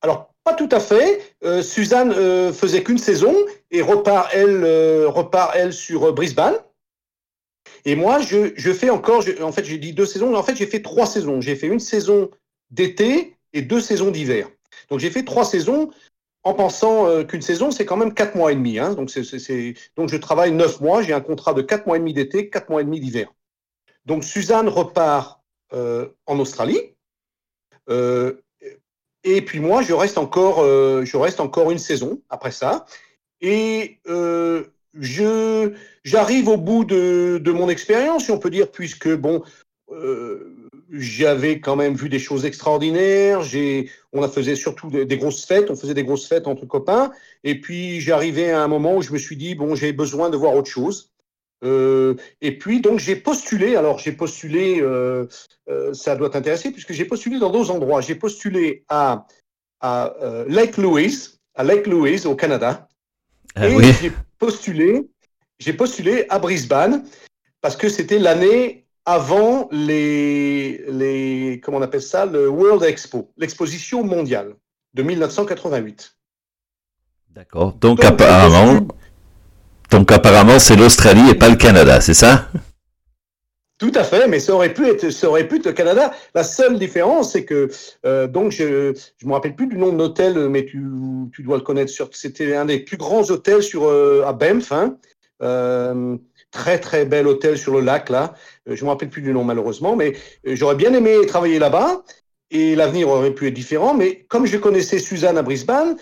Alors, 0.00 0.32
pas 0.44 0.54
tout 0.54 0.68
à 0.70 0.78
fait. 0.78 1.34
Euh, 1.42 1.60
Suzanne 1.60 2.12
euh, 2.12 2.52
faisait 2.52 2.84
qu'une 2.84 2.98
saison 2.98 3.34
et 3.72 3.82
repart 3.82 4.30
elle, 4.32 4.62
euh, 4.62 5.08
repart 5.08 5.56
elle 5.56 5.72
sur 5.72 6.12
Brisbane. 6.12 6.54
Et 7.84 7.96
moi, 7.96 8.20
je, 8.20 8.72
fais 8.72 8.90
encore, 8.90 9.24
en 9.42 9.50
fait, 9.50 9.64
j'ai 9.64 9.78
dit 9.78 9.92
deux 9.92 10.06
saisons, 10.06 10.30
mais 10.30 10.36
en 10.36 10.44
fait, 10.44 10.54
j'ai 10.54 10.68
fait 10.68 10.80
trois 10.80 11.06
saisons. 11.06 11.40
J'ai 11.40 11.56
fait 11.56 11.66
une 11.66 11.80
saison 11.80 12.30
d'été 12.70 13.36
et 13.52 13.62
deux 13.62 13.80
saisons 13.80 14.12
d'hiver. 14.12 14.48
Donc, 14.88 15.00
j'ai 15.00 15.10
fait 15.10 15.24
trois 15.24 15.44
saisons 15.44 15.90
en 16.44 16.54
pensant 16.54 17.24
qu'une 17.24 17.42
saison, 17.42 17.72
c'est 17.72 17.86
quand 17.86 17.96
même 17.96 18.14
quatre 18.14 18.36
mois 18.36 18.52
et 18.52 18.54
demi. 18.54 18.78
Hein. 18.78 18.94
Donc, 18.94 19.12
donc, 19.96 20.08
je 20.10 20.16
travaille 20.16 20.52
neuf 20.52 20.80
mois. 20.80 21.02
J'ai 21.02 21.12
un 21.12 21.20
contrat 21.20 21.54
de 21.54 21.62
quatre 21.62 21.86
mois 21.88 21.96
et 21.96 21.98
demi 21.98 22.14
d'été, 22.14 22.50
quatre 22.50 22.70
mois 22.70 22.82
et 22.82 22.84
demi 22.84 23.00
d'hiver. 23.00 23.32
Donc, 24.06 24.22
Suzanne 24.22 24.68
repart 24.68 25.37
en 25.72 26.38
Australie. 26.38 26.94
Et 29.24 29.42
puis 29.42 29.60
moi, 29.60 29.82
je 29.82 29.92
reste 29.92 30.18
encore, 30.18 30.60
euh, 30.60 31.04
je 31.04 31.16
reste 31.16 31.40
encore 31.40 31.70
une 31.70 31.78
saison 31.78 32.22
après 32.30 32.52
ça. 32.52 32.86
Et 33.40 33.98
euh, 34.08 34.64
je, 34.94 35.72
j'arrive 36.04 36.48
au 36.48 36.56
bout 36.56 36.84
de, 36.84 37.38
de 37.42 37.52
mon 37.52 37.68
expérience, 37.68 38.24
si 38.24 38.30
on 38.30 38.38
peut 38.38 38.50
dire, 38.50 38.70
puisque 38.70 39.12
bon, 39.14 39.42
euh, 39.90 40.56
j'avais 40.90 41.60
quand 41.60 41.76
même 41.76 41.94
vu 41.94 42.08
des 42.08 42.18
choses 42.18 42.44
extraordinaires. 42.44 43.42
J'ai, 43.42 43.90
on 44.12 44.22
a 44.22 44.28
faisait 44.28 44.56
surtout 44.56 44.88
des, 44.88 45.18
grosses 45.18 45.44
fêtes, 45.44 45.70
on 45.70 45.76
faisait 45.76 45.94
des 45.94 46.04
grosses 46.04 46.26
fêtes 46.26 46.46
entre 46.46 46.66
copains. 46.66 47.10
Et 47.44 47.60
puis 47.60 48.00
j'arrivais 48.00 48.50
à 48.50 48.62
un 48.62 48.68
moment 48.68 48.96
où 48.96 49.02
je 49.02 49.12
me 49.12 49.18
suis 49.18 49.36
dit 49.36 49.54
bon, 49.54 49.74
j'ai 49.74 49.92
besoin 49.92 50.30
de 50.30 50.36
voir 50.36 50.54
autre 50.54 50.70
chose. 50.70 51.07
Euh, 51.64 52.14
et 52.40 52.56
puis, 52.58 52.80
donc, 52.80 52.98
j'ai 52.98 53.16
postulé. 53.16 53.76
Alors, 53.76 53.98
j'ai 53.98 54.12
postulé, 54.12 54.80
euh, 54.80 55.26
euh, 55.68 55.92
ça 55.92 56.16
doit 56.16 56.30
t'intéresser, 56.30 56.70
puisque 56.70 56.92
j'ai 56.92 57.04
postulé 57.04 57.38
dans 57.38 57.50
deux 57.50 57.70
endroits. 57.70 58.00
J'ai 58.00 58.14
postulé 58.14 58.84
à, 58.88 59.26
à 59.80 60.14
Lake 60.48 60.76
Louise, 60.76 61.40
à 61.54 61.64
Lake 61.64 61.86
Louise, 61.86 62.26
au 62.26 62.34
Canada. 62.34 62.88
Ah 63.54 63.68
et 63.68 63.92
j'ai 63.94 64.12
postulé, 64.38 65.08
j'ai 65.58 65.72
postulé 65.72 66.26
à 66.28 66.38
Brisbane, 66.38 67.04
parce 67.60 67.76
que 67.76 67.88
c'était 67.88 68.18
l'année 68.18 68.86
avant 69.04 69.68
les, 69.72 70.84
les, 70.88 71.60
comment 71.64 71.78
on 71.78 71.82
appelle 71.82 72.02
ça, 72.02 72.26
le 72.26 72.48
World 72.48 72.82
Expo, 72.84 73.32
l'exposition 73.36 74.04
mondiale 74.04 74.54
de 74.94 75.02
1988. 75.02 76.14
D'accord. 77.30 77.72
Donc, 77.72 78.04
apparemment, 78.04 78.86
donc 79.90 80.12
apparemment, 80.12 80.58
c'est 80.58 80.76
l'Australie 80.76 81.30
et 81.30 81.34
pas 81.34 81.48
le 81.48 81.56
Canada, 81.56 82.00
c'est 82.00 82.14
ça? 82.14 82.48
Tout 83.78 83.92
à 83.94 84.02
fait, 84.02 84.26
mais 84.26 84.40
ça 84.40 84.54
aurait 84.54 84.74
pu 84.74 84.88
être, 84.88 85.10
ça 85.10 85.28
aurait 85.28 85.46
pu 85.46 85.56
être 85.56 85.66
le 85.66 85.72
Canada. 85.72 86.12
La 86.34 86.42
seule 86.42 86.80
différence, 86.80 87.32
c'est 87.32 87.44
que 87.44 87.68
euh, 88.04 88.26
donc 88.26 88.50
je 88.50 88.92
je 89.18 89.26
me 89.26 89.32
rappelle 89.32 89.54
plus 89.54 89.68
du 89.68 89.78
nom 89.78 89.92
de 89.92 89.98
l'hôtel, 89.98 90.48
mais 90.48 90.66
tu, 90.66 90.82
tu 91.32 91.44
dois 91.44 91.58
le 91.58 91.62
connaître. 91.62 91.92
C'était 92.12 92.56
un 92.56 92.64
des 92.64 92.80
plus 92.80 92.96
grands 92.96 93.30
hôtels 93.30 93.62
sur 93.62 93.84
euh, 93.88 94.24
à 94.26 94.32
Banff. 94.32 94.72
Hein. 94.72 94.96
Euh, 95.42 96.16
très 96.50 96.80
très 96.80 97.04
bel 97.04 97.28
hôtel 97.28 97.56
sur 97.56 97.72
le 97.74 97.80
lac 97.80 98.10
là. 98.10 98.34
Je 98.66 98.84
me 98.84 98.90
rappelle 98.90 99.10
plus 99.10 99.22
du 99.22 99.32
nom 99.32 99.44
malheureusement, 99.44 99.94
mais 99.94 100.14
j'aurais 100.44 100.74
bien 100.74 100.92
aimé 100.92 101.14
travailler 101.26 101.60
là-bas 101.60 102.02
et 102.50 102.74
l'avenir 102.74 103.08
aurait 103.08 103.30
pu 103.30 103.46
être 103.46 103.54
différent. 103.54 103.94
Mais 103.94 104.24
comme 104.28 104.46
je 104.46 104.56
connaissais 104.56 104.98
Suzanne 104.98 105.38
à 105.38 105.42
Brisbane, 105.42 105.96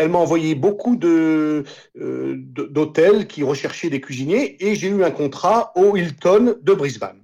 elle 0.00 0.08
m'a 0.08 0.18
envoyé 0.18 0.54
beaucoup 0.54 0.98
euh, 1.04 1.62
d'hôtels 1.94 3.26
qui 3.26 3.42
recherchaient 3.42 3.90
des 3.90 4.00
cuisiniers 4.00 4.64
et 4.64 4.74
j'ai 4.74 4.88
eu 4.88 5.04
un 5.04 5.10
contrat 5.10 5.72
au 5.76 5.94
Hilton 5.96 6.56
de 6.62 6.74
Brisbane. 6.74 7.20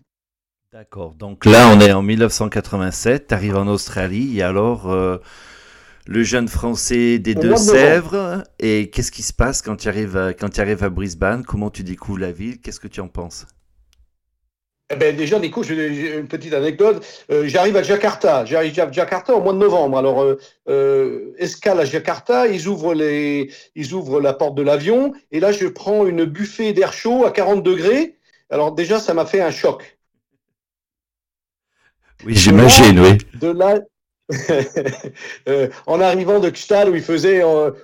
D'accord. 0.73 1.14
Donc 1.14 1.47
là, 1.47 1.73
on 1.75 1.80
est 1.80 1.92
en 1.92 2.02
1987, 2.02 3.28
tu 3.28 3.35
arrives 3.35 3.56
en 3.56 3.66
Australie 3.66 4.38
et 4.38 4.42
alors 4.42 4.90
euh, 4.90 5.16
le 6.06 6.23
jeune 6.23 6.49
français 6.49 7.18
des 7.18 7.35
Deux-Sèvres. 7.35 8.45
Et 8.59 8.90
qu'est-ce 8.90 9.11
qui 9.11 9.23
se 9.23 9.33
passe 9.33 9.62
quand 9.62 9.76
tu 9.76 9.88
arrives, 9.88 10.35
quand 10.38 10.50
tu 10.50 10.61
arrives 10.61 10.85
à 10.85 10.90
Brisbane? 10.90 11.45
Comment 11.45 11.71
tu 11.71 11.83
découvres 11.83 12.18
la 12.18 12.33
ville? 12.33 12.61
Qu'est-ce 12.61 12.80
que 12.80 12.88
tu 12.88 13.00
en 13.00 13.09
penses? 13.09 13.47
Eh 14.88 14.95
ben 14.95 15.16
déjà, 15.16 15.40
Nico, 15.40 15.64
j'ai 15.64 16.16
une 16.16 16.28
petite 16.28 16.55
anecdote. 16.55 17.05
Euh, 17.33 17.49
j'arrive 17.49 17.76
à 17.76 17.83
Jakarta. 17.83 18.45
J'arrive 18.45 18.78
à 18.78 18.93
Jakarta 18.93 19.35
au 19.35 19.40
mois 19.40 19.52
de 19.52 19.59
novembre. 19.59 19.99
Alors, 19.99 20.23
euh, 20.23 20.38
euh, 20.69 21.35
escale 21.38 21.81
à 21.81 21.85
Jakarta, 21.85 22.47
ils 22.47 22.69
ouvrent, 22.69 22.95
les, 22.95 23.50
ils 23.75 23.95
ouvrent 23.95 24.21
la 24.21 24.33
porte 24.33 24.55
de 24.55 24.62
l'avion. 24.62 25.12
Et 25.33 25.40
là, 25.40 25.50
je 25.50 25.66
prends 25.66 26.07
une 26.07 26.25
buffet 26.25 26.73
d'air 26.73 26.93
chaud 26.93 27.26
à 27.26 27.33
40 27.33 27.64
degrés. 27.64 28.16
Alors, 28.49 28.73
déjà, 28.73 29.00
ça 29.00 29.12
m'a 29.12 29.26
fait 29.26 29.40
un 29.40 29.50
choc. 29.50 29.99
Oui, 32.25 32.37
j'imagine, 32.37 33.00
oui. 33.00 33.19
De 33.40 33.49
là, 33.49 33.81
en 35.87 36.00
arrivant 36.00 36.38
de 36.38 36.49
Kstal, 36.49 36.90
où 36.90 36.95
il 36.95 37.02
faisait 37.02 37.43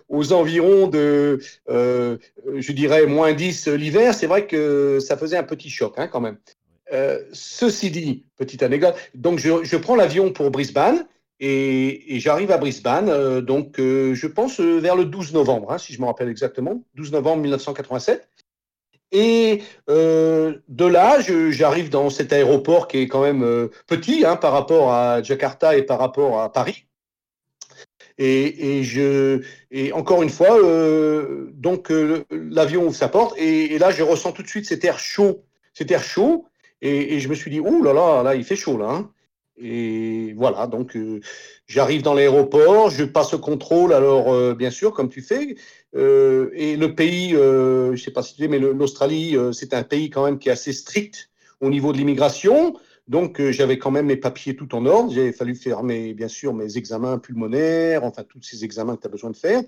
aux 0.08 0.32
environs 0.32 0.86
de, 0.86 1.40
je 1.68 2.72
dirais, 2.72 3.06
moins 3.06 3.32
10 3.32 3.66
l'hiver, 3.68 4.14
c'est 4.14 4.28
vrai 4.28 4.46
que 4.46 5.00
ça 5.00 5.16
faisait 5.16 5.36
un 5.36 5.42
petit 5.42 5.68
choc 5.68 5.94
hein, 5.96 6.06
quand 6.06 6.20
même. 6.20 6.38
Euh, 6.92 7.22
ceci 7.32 7.90
dit, 7.90 8.26
petite 8.36 8.62
anecdote, 8.62 8.94
donc 9.14 9.38
je, 9.38 9.76
prends 9.76 9.96
l'avion 9.96 10.30
pour 10.30 10.50
Brisbane 10.50 11.06
et, 11.40 12.20
j'arrive 12.20 12.50
à 12.50 12.58
Brisbane, 12.58 13.08
euh, 13.08 13.40
donc 13.40 13.80
euh, 13.80 14.14
je 14.14 14.26
pense 14.26 14.60
vers 14.60 14.94
le 14.94 15.06
12 15.06 15.32
novembre, 15.32 15.72
hein, 15.72 15.78
si 15.78 15.94
je 15.94 16.00
me 16.00 16.06
rappelle 16.06 16.28
exactement, 16.28 16.84
12 16.94 17.12
novembre 17.12 17.42
1987. 17.42 18.28
Et 19.14 19.62
de 19.88 20.86
là, 20.86 21.18
j'arrive 21.50 21.90
dans 21.90 22.08
cet 22.08 22.32
aéroport 22.32 22.88
qui 22.88 22.98
est 22.98 23.08
quand 23.08 23.20
même 23.20 23.68
petit 23.86 24.24
hein, 24.24 24.36
par 24.36 24.52
rapport 24.52 24.90
à 24.90 25.22
Jakarta 25.22 25.76
et 25.76 25.82
par 25.82 25.98
rapport 25.98 26.40
à 26.40 26.50
Paris. 26.50 26.86
Et, 28.16 28.82
encore 29.92 30.22
une 30.22 30.30
fois, 30.30 30.56
donc 31.52 31.92
l'avion 32.30 32.86
ouvre 32.86 32.96
sa 32.96 33.08
porte 33.08 33.36
et, 33.36 33.74
et, 33.74 33.78
là, 33.78 33.90
je 33.90 34.02
ressens 34.02 34.32
tout 34.32 34.42
de 34.42 34.48
suite 34.48 34.64
cet 34.64 34.82
air 34.82 34.98
chaud, 34.98 35.44
cet 35.74 35.90
air 35.90 36.02
chaud. 36.02 36.46
Et, 36.82 37.20
je 37.20 37.28
me 37.28 37.34
suis 37.34 37.50
dit, 37.50 37.60
ouh 37.60 37.82
là 37.82 37.92
là, 37.92 38.22
là, 38.22 38.34
il 38.34 38.44
fait 38.44 38.56
chaud 38.56 38.76
là. 38.76 38.90
Hein. 38.90 39.10
Et 39.56 40.34
voilà, 40.36 40.66
donc 40.66 40.96
euh, 40.96 41.20
j'arrive 41.66 42.02
dans 42.02 42.14
l'aéroport, 42.14 42.90
je 42.90 43.04
passe 43.04 43.34
au 43.34 43.38
contrôle, 43.38 43.92
alors 43.92 44.32
euh, 44.32 44.54
bien 44.54 44.70
sûr, 44.70 44.92
comme 44.92 45.08
tu 45.08 45.22
fais. 45.22 45.54
Euh, 45.94 46.50
et 46.54 46.76
le 46.76 46.94
pays, 46.94 47.30
je 47.30 47.90
ne 47.92 47.96
sais 47.96 48.10
pas 48.10 48.22
si 48.22 48.34
tu 48.34 48.42
sais, 48.42 48.48
mais 48.48 48.58
l'Australie, 48.58 49.36
c'est 49.52 49.74
un 49.74 49.84
pays 49.84 50.10
quand 50.10 50.24
même 50.24 50.38
qui 50.38 50.48
est 50.48 50.52
assez 50.52 50.72
strict 50.72 51.30
au 51.60 51.70
niveau 51.70 51.92
de 51.92 51.98
l'immigration. 51.98 52.76
Donc 53.08 53.40
j'avais 53.50 53.78
quand 53.78 53.90
même 53.90 54.06
mes 54.06 54.16
papiers 54.16 54.56
tout 54.56 54.74
en 54.74 54.86
ordre. 54.86 55.12
J'ai 55.12 55.32
fallu 55.32 55.54
faire 55.54 55.82
mes, 55.84 56.14
bien 56.14 56.28
sûr 56.28 56.54
mes 56.54 56.76
examens 56.78 57.18
pulmonaires, 57.18 58.04
enfin 58.04 58.24
tous 58.24 58.42
ces 58.42 58.64
examens 58.64 58.96
que 58.96 59.02
tu 59.02 59.06
as 59.06 59.10
besoin 59.10 59.30
de 59.30 59.36
faire. 59.36 59.62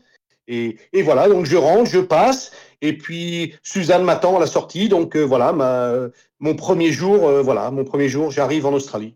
Et, 0.47 0.77
voilà, 1.03 1.29
donc 1.29 1.47
je 1.47 1.57
rentre, 1.57 1.91
je 1.91 2.01
passe, 2.01 2.53
et 2.83 2.99
puis 2.99 3.55
Suzanne 3.63 4.05
m'attend 4.05 4.37
à 4.37 4.41
la 4.41 4.47
sortie. 4.47 4.89
Donc 4.89 5.17
voilà, 5.17 5.53
ma, 5.53 6.11
mon 6.45 6.55
premier 6.55 6.93
jour, 6.93 7.27
euh, 7.27 7.43
voilà, 7.43 7.71
mon 7.71 7.85
premier 7.85 8.09
jour, 8.09 8.31
j'arrive 8.31 8.67
en 8.67 8.73
Australie. 8.75 9.15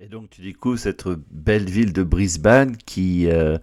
Et 0.00 0.06
donc 0.06 0.30
tu 0.30 0.40
découvres 0.40 0.78
cette 0.78 1.06
belle 1.30 1.68
ville 1.68 1.92
de 1.92 2.02
Brisbane 2.02 2.76
qui, 2.78 3.28
euh, 3.28 3.58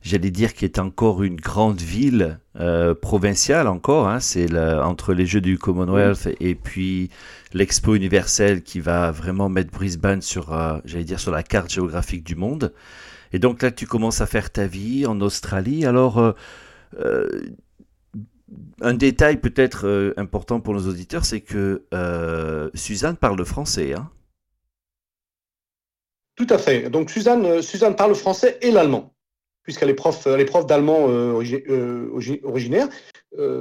j'allais 0.00 0.30
dire, 0.30 0.54
qui 0.54 0.64
est 0.64 0.78
encore 0.78 1.24
une 1.24 1.36
grande 1.36 1.80
ville 1.80 2.38
euh, 2.60 2.94
provinciale 2.94 3.66
encore. 3.66 4.08
Hein, 4.08 4.20
c'est 4.20 4.46
entre 4.56 5.12
les 5.12 5.26
Jeux 5.26 5.40
du 5.40 5.58
Commonwealth 5.58 6.28
et 6.38 6.54
puis 6.54 7.10
l'Expo 7.52 7.96
universelle 7.96 8.62
qui 8.62 8.78
va 8.78 9.10
vraiment 9.10 9.48
mettre 9.48 9.72
Brisbane 9.72 10.22
sur, 10.22 10.56
j'allais 10.84 11.04
dire, 11.04 11.18
sur 11.18 11.32
la 11.32 11.42
carte 11.42 11.72
géographique 11.72 12.22
du 12.22 12.36
monde. 12.36 12.72
Et 13.32 13.38
donc 13.38 13.62
là, 13.62 13.70
tu 13.70 13.86
commences 13.86 14.20
à 14.20 14.26
faire 14.26 14.50
ta 14.50 14.66
vie 14.66 15.06
en 15.06 15.20
Australie. 15.20 15.86
Alors, 15.86 16.34
un 18.80 18.94
détail 18.94 19.38
peut-être 19.38 19.86
euh, 19.86 20.14
important 20.16 20.60
pour 20.60 20.74
nos 20.74 20.88
auditeurs, 20.88 21.24
c'est 21.24 21.40
que 21.40 21.84
euh, 21.94 22.70
Suzanne 22.74 23.16
parle 23.16 23.44
français. 23.44 23.94
Hein 23.94 24.10
Tout 26.36 26.46
à 26.50 26.58
fait. 26.58 26.90
Donc 26.90 27.10
Suzanne, 27.10 27.62
Suzanne 27.62 27.96
parle 27.96 28.14
français 28.14 28.58
et 28.62 28.70
l'allemand, 28.70 29.14
puisqu'elle 29.62 29.90
est 29.90 29.94
prof, 29.94 30.28
prof 30.46 30.66
d'allemand 30.66 31.06
originaire. 31.06 32.88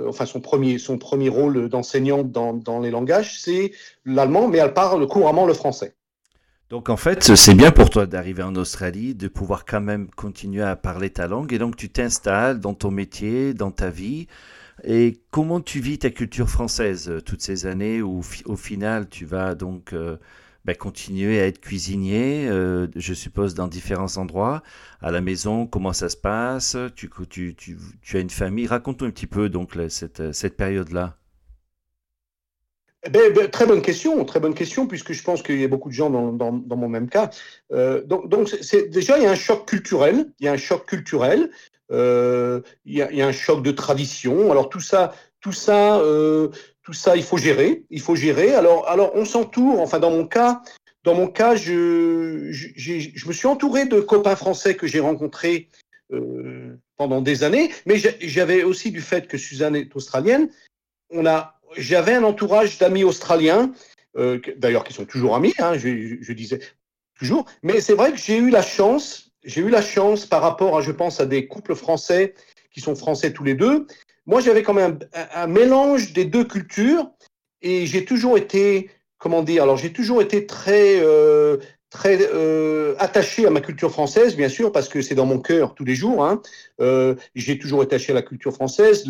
enfin, 0.07 0.25
son 0.25 0.41
premier, 0.41 0.77
son 0.77 0.98
premier 0.98 1.29
rôle 1.29 1.69
d'enseignante 1.69 2.31
dans 2.31 2.79
les 2.79 2.91
langages, 2.91 3.39
c'est 3.39 3.72
l'allemand, 4.05 4.48
mais 4.48 4.60
elle 4.60 4.74
parle 4.74 5.07
couramment 5.07 5.45
le 5.45 5.53
français. 5.53 5.95
Donc 6.69 6.89
en 6.89 6.98
fait, 6.98 7.36
c'est 7.36 7.53
bien 7.53 7.72
pour 7.72 7.91
toi 7.91 8.07
d'arriver 8.07 8.41
en 8.41 8.55
Australie, 8.55 9.13
de 9.13 9.27
pouvoir 9.27 9.65
quand 9.65 9.81
même 9.81 10.10
continuer 10.10 10.63
à 10.63 10.75
parler 10.75 11.12
ta 11.12 11.27
langue, 11.27 11.53
et 11.53 11.60
donc 11.60 11.75
tu 11.75 11.89
t'installes 11.89 12.60
dans 12.60 12.74
ton 12.74 12.89
métier, 12.89 13.53
dans 13.53 13.69
ta 13.69 13.91
vie. 13.91 14.27
Et 14.84 15.22
comment 15.29 15.62
tu 15.62 15.79
vis 15.79 16.00
ta 16.00 16.10
culture 16.10 16.50
française 16.50 17.10
euh, 17.10 17.22
toutes 17.22 17.41
ces 17.41 17.65
années 17.65 18.01
où 18.01 18.22
au 18.45 18.55
final 18.55 19.07
tu 19.07 19.25
vas 19.25 19.55
donc 19.55 19.93
euh, 19.93 20.17
ben, 20.65 20.75
continuer 20.75 21.39
à 21.39 21.48
être 21.48 21.62
cuisinier, 21.62 22.48
euh, 22.50 22.88
je 22.95 23.13
suppose 23.13 23.53
dans 23.53 23.67
différents 23.67 24.17
endroits, 24.17 24.63
à 25.01 25.12
la 25.12 25.22
maison, 25.22 25.67
comment 25.67 25.93
ça 25.93 26.10
se 26.10 26.17
passe 26.17 26.75
tu, 26.95 27.10
tu, 27.29 27.55
tu, 27.55 27.77
tu 28.01 28.17
as 28.17 28.19
une 28.19 28.29
famille, 28.29 28.67
raconte-nous 28.67 29.07
un 29.07 29.12
petit 29.12 29.27
peu 29.27 29.50
donc 29.50 29.77
cette, 29.89 30.34
cette 30.34 30.57
période-là. 30.57 31.15
Ben, 33.09 33.33
ben, 33.33 33.50
très 33.50 33.65
bonne 33.65 33.81
question, 33.81 34.24
très 34.25 34.39
bonne 34.39 34.53
question, 34.55 34.88
puisque 34.88 35.13
je 35.13 35.24
pense 35.24 35.43
qu'il 35.43 35.59
y 35.59 35.63
a 35.63 35.67
beaucoup 35.67 35.89
de 35.89 35.93
gens 35.93 36.09
dans, 36.09 36.31
dans, 36.31 36.75
mon 36.75 36.89
même 36.89 37.07
cas. 37.07 37.29
Euh, 37.71 38.03
donc, 38.03 38.29
donc 38.29 38.50
c'est, 38.50 38.89
déjà, 38.89 39.17
il 39.17 39.24
y 39.24 39.27
a 39.27 39.31
un 39.31 39.35
choc 39.35 39.67
culturel. 39.67 40.31
Il 40.39 40.45
y 40.45 40.50
a 40.50 40.53
un 40.53 40.57
choc 40.57 40.85
culturel. 40.85 41.51
Euh, 41.91 42.62
il, 42.85 42.95
y 42.95 43.01
a, 43.01 43.12
il, 43.12 43.17
y 43.17 43.21
a, 43.21 43.27
un 43.27 43.31
choc 43.31 43.62
de 43.62 43.71
tradition. 43.71 44.51
Alors 44.51 44.69
tout 44.69 44.79
ça, 44.79 45.13
tout 45.39 45.51
ça, 45.51 46.00
euh, 46.00 46.50
tout 46.83 46.93
ça, 46.93 47.15
il 47.15 47.24
faut 47.24 47.38
gérer. 47.38 47.85
Il 47.89 48.01
faut 48.01 48.15
gérer. 48.15 48.53
Alors, 48.53 48.89
alors 48.89 49.12
on 49.15 49.25
s'entoure. 49.25 49.81
Enfin, 49.81 50.00
dans 50.00 50.12
mon 50.12 50.25
cas, 50.25 50.63
dans 51.03 51.13
mon 51.13 51.27
cas, 51.27 51.55
je, 51.55 52.47
je, 52.50 52.69
je 52.75 53.27
me 53.27 53.33
suis 53.33 53.47
entouré 53.47 53.85
de 53.85 54.00
copains 54.00 54.35
français 54.35 54.75
que 54.75 54.88
j'ai 54.88 55.00
rencontrés 55.00 55.69
euh, 56.13 56.77
pendant 56.97 57.19
des 57.19 57.43
années, 57.43 57.71
mais 57.85 57.97
j'avais 57.97 58.63
aussi 58.63 58.91
du 58.91 59.01
fait 59.01 59.27
que 59.27 59.38
Suzanne 59.38 59.75
est 59.75 59.93
australienne. 59.95 60.50
On 61.09 61.25
a 61.25 61.54
j'avais 61.77 62.13
un 62.13 62.24
entourage 62.24 62.77
d'amis 62.77 63.03
australiens, 63.03 63.72
euh, 64.17 64.39
d'ailleurs 64.58 64.84
qui 64.84 64.94
sont 64.94 65.05
toujours 65.05 65.36
amis, 65.36 65.53
hein, 65.60 65.77
je, 65.77 66.32
disais 66.34 66.60
toujours, 67.20 67.46
mais 67.63 67.82
c'est 67.82 67.94
vrai 67.94 68.12
que 68.12 68.17
j'ai 68.17 68.38
eu 68.38 68.50
la 68.50 68.62
chance, 68.62 69.32
j'ai 69.44 69.62
eu 69.62 69.70
la 69.70 69.82
chance 69.82 70.25
par 70.25 70.41
rapport 70.41 70.77
à, 70.77 70.82
je 70.82 70.91
pense, 70.91 71.20
à 71.20 71.25
des 71.25 71.48
couples 71.48 71.75
français 71.75 72.34
qui 72.74 72.82
sont 72.82 72.96
français 72.96 73.32
tous 73.32 73.44
les 73.44 73.55
deux. 73.55 73.88
Moi, 74.25 74.41
j'avais 74.41 74.63
quand 74.63 74.74
même 74.74 75.00
un, 75.13 75.48
mélange 75.48 76.13
des 76.13 76.25
deux 76.25 76.46
cultures 76.46 77.12
et 77.62 77.86
j'ai 77.86 78.05
toujours 78.05 78.38
été, 78.38 78.89
comment 79.17 79.44
dire, 79.44 79.63
alors 79.63 79.77
j'ai 79.77 79.94
toujours 79.94 80.22
été 80.22 80.46
très, 80.46 81.00
euh, 81.00 81.58
très 81.89 82.17
euh, 82.22 82.96
attaché 82.98 83.46
à 83.46 83.50
ma 83.50 83.62
culture 83.62 83.91
française, 83.91 84.36
bien 84.36 84.50
sûr, 84.50 84.72
parce 84.72 84.89
que 84.89 85.01
c'est 85.01 85.15
dans 85.15 85.25
mon 85.25 85.39
cœur 85.39 85.75
tous 85.75 85.86
les 85.86 85.96
jours. 85.96 86.25
Hein. 86.25 86.41
j'ai 87.36 87.60
toujours 87.60 87.84
été 87.84 87.96
attaché 87.96 88.13
à 88.13 88.15
la 88.15 88.24
culture 88.24 88.53
française. 88.53 89.05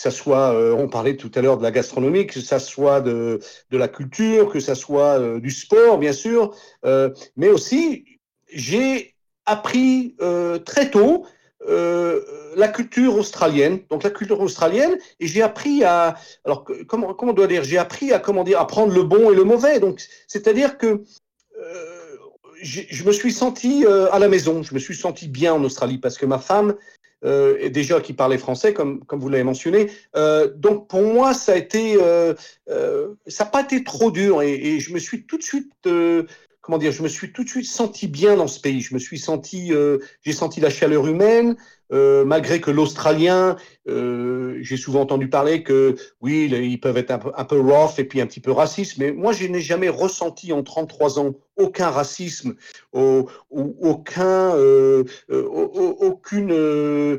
Que 0.00 0.10
ça 0.10 0.16
soit, 0.16 0.54
euh, 0.54 0.72
on 0.72 0.88
parlait 0.88 1.16
tout 1.16 1.30
à 1.34 1.42
l'heure 1.42 1.58
de 1.58 1.62
la 1.62 1.70
gastronomie, 1.70 2.26
que 2.26 2.40
ça 2.40 2.58
soit 2.58 3.02
de, 3.02 3.38
de 3.70 3.76
la 3.76 3.86
culture, 3.86 4.50
que 4.50 4.58
ça 4.58 4.74
soit 4.74 5.20
euh, 5.20 5.40
du 5.40 5.50
sport, 5.50 5.98
bien 5.98 6.14
sûr, 6.14 6.54
euh, 6.86 7.10
mais 7.36 7.50
aussi 7.50 8.06
j'ai 8.50 9.14
appris 9.44 10.16
très 10.64 10.90
tôt 10.90 11.26
la 11.68 12.68
culture 12.68 13.14
australienne, 13.16 13.80
donc 13.90 14.02
la 14.02 14.10
culture 14.10 14.40
australienne, 14.40 14.98
et 15.18 15.26
j'ai 15.26 15.42
appris 15.42 15.84
à, 15.84 16.16
alors 16.44 16.64
comment, 16.88 17.14
comment 17.14 17.32
on 17.32 17.34
doit 17.34 17.46
dire, 17.46 17.62
j'ai 17.62 17.78
appris 17.78 18.12
à 18.12 18.18
comment 18.18 18.44
dire, 18.44 18.60
à 18.60 18.66
prendre 18.66 18.92
le 18.92 19.02
bon 19.02 19.30
et 19.30 19.34
le 19.34 19.44
mauvais. 19.44 19.80
Donc, 19.80 20.02
c'est-à-dire 20.26 20.78
que 20.78 21.02
je 22.62 23.04
me 23.04 23.12
suis 23.12 23.32
senti 23.32 23.86
à 23.86 24.18
la 24.18 24.28
maison, 24.28 24.62
je 24.62 24.74
me 24.74 24.78
suis 24.80 24.96
senti 24.96 25.28
bien 25.28 25.54
en 25.54 25.62
Australie 25.62 25.98
parce 25.98 26.18
que 26.18 26.26
ma 26.26 26.38
femme 26.38 26.74
euh, 27.24 27.56
et 27.60 27.70
déjà 27.70 28.00
qui 28.00 28.12
parlait 28.12 28.38
français, 28.38 28.72
comme, 28.72 29.04
comme 29.04 29.20
vous 29.20 29.28
l'avez 29.28 29.44
mentionné. 29.44 29.90
Euh, 30.16 30.50
donc 30.54 30.88
pour 30.88 31.02
moi, 31.02 31.34
ça 31.34 31.52
a 31.52 31.56
été, 31.56 31.98
euh, 32.00 32.34
ça 33.26 33.44
n'a 33.44 33.50
pas 33.50 33.62
été 33.62 33.84
trop 33.84 34.10
dur 34.10 34.42
et, 34.42 34.54
et, 34.54 34.80
je 34.80 34.92
me 34.92 34.98
suis 34.98 35.26
tout 35.26 35.36
de 35.36 35.42
suite 35.42 35.72
dire, 36.78 36.92
je 36.92 37.02
me 37.02 37.08
suis 37.08 37.32
tout 37.32 37.44
de 37.44 37.48
suite 37.48 37.66
senti 37.66 38.06
bien 38.08 38.36
dans 38.36 38.46
ce 38.46 38.60
pays. 38.60 38.80
Je 38.80 38.94
me 38.94 38.98
suis 38.98 39.18
senti, 39.18 39.72
euh, 39.72 39.98
j'ai 40.22 40.32
senti 40.32 40.60
la 40.60 40.70
chaleur 40.70 41.06
humaine, 41.06 41.56
euh, 41.92 42.24
malgré 42.24 42.60
que 42.60 42.70
l'Australien, 42.70 43.56
euh, 43.88 44.58
j'ai 44.60 44.76
souvent 44.76 45.02
entendu 45.02 45.28
parler 45.28 45.62
que 45.62 45.96
oui, 46.20 46.48
ils 46.50 46.80
peuvent 46.80 46.96
être 46.96 47.10
un 47.10 47.44
peu, 47.44 47.60
rough 47.60 47.98
et 47.98 48.04
puis 48.04 48.20
un 48.20 48.26
petit 48.26 48.40
peu 48.40 48.52
racistes, 48.52 48.98
mais 48.98 49.12
moi, 49.12 49.32
je 49.32 49.46
n'ai 49.46 49.60
jamais 49.60 49.88
ressenti 49.88 50.52
en 50.52 50.62
33 50.62 51.18
ans 51.18 51.34
aucun 51.56 51.90
racisme, 51.90 52.54
ou, 52.92 53.28
aucun, 53.50 54.54
aucune 55.28 57.18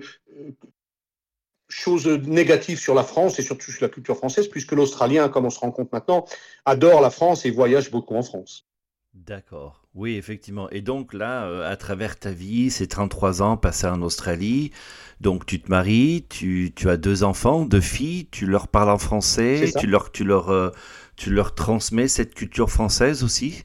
chose 1.71 2.07
négative 2.07 2.79
sur 2.79 2.93
la 2.93 3.03
France 3.03 3.39
et 3.39 3.41
surtout 3.41 3.71
sur 3.71 3.83
la 3.83 3.89
culture 3.89 4.17
française, 4.17 4.47
puisque 4.47 4.73
l'Australien, 4.73 5.29
comme 5.29 5.45
on 5.45 5.49
se 5.49 5.59
rend 5.59 5.71
compte 5.71 5.91
maintenant, 5.91 6.25
adore 6.65 7.01
la 7.01 7.09
France 7.09 7.45
et 7.45 7.51
voyage 7.51 7.91
beaucoup 7.91 8.15
en 8.15 8.23
France. 8.23 8.67
D'accord. 9.13 9.83
Oui, 9.93 10.15
effectivement. 10.15 10.69
Et 10.69 10.81
donc 10.81 11.13
là, 11.13 11.45
euh, 11.45 11.69
à 11.69 11.75
travers 11.75 12.17
ta 12.17 12.31
vie, 12.31 12.71
ces 12.71 12.87
33 12.87 13.41
ans 13.41 13.57
passés 13.57 13.87
en 13.87 14.01
Australie, 14.01 14.71
donc 15.19 15.45
tu 15.45 15.61
te 15.61 15.69
maries, 15.69 16.25
tu, 16.29 16.71
tu 16.75 16.89
as 16.89 16.95
deux 16.97 17.23
enfants, 17.23 17.65
deux 17.65 17.81
filles, 17.81 18.27
tu 18.31 18.45
leur 18.45 18.69
parles 18.69 18.89
en 18.89 18.97
français, 18.97 19.71
tu 19.77 19.85
leur, 19.87 20.11
tu, 20.11 20.23
leur, 20.23 20.49
euh, 20.49 20.71
tu 21.17 21.29
leur 21.29 21.55
transmets 21.55 22.07
cette 22.07 22.33
culture 22.35 22.69
française 22.69 23.23
aussi? 23.23 23.63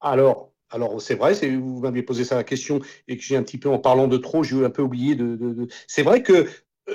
Alors, 0.00 0.52
alors 0.70 1.00
c'est 1.02 1.16
vrai, 1.16 1.34
vous 1.56 1.80
m'aviez 1.80 2.02
posé 2.02 2.24
ça 2.24 2.36
la 2.36 2.44
question 2.44 2.80
et 3.08 3.18
que 3.18 3.22
j'ai 3.22 3.36
un 3.36 3.42
petit 3.42 3.58
peu, 3.58 3.68
en 3.68 3.78
parlant 3.78 4.08
de 4.08 4.16
trop, 4.16 4.42
j'ai 4.42 4.64
un 4.64 4.70
peu 4.70 4.82
oublié 4.82 5.14
de... 5.14 5.36
de... 5.36 5.68
C'est 5.86 6.02
vrai 6.02 6.22
que 6.22 6.48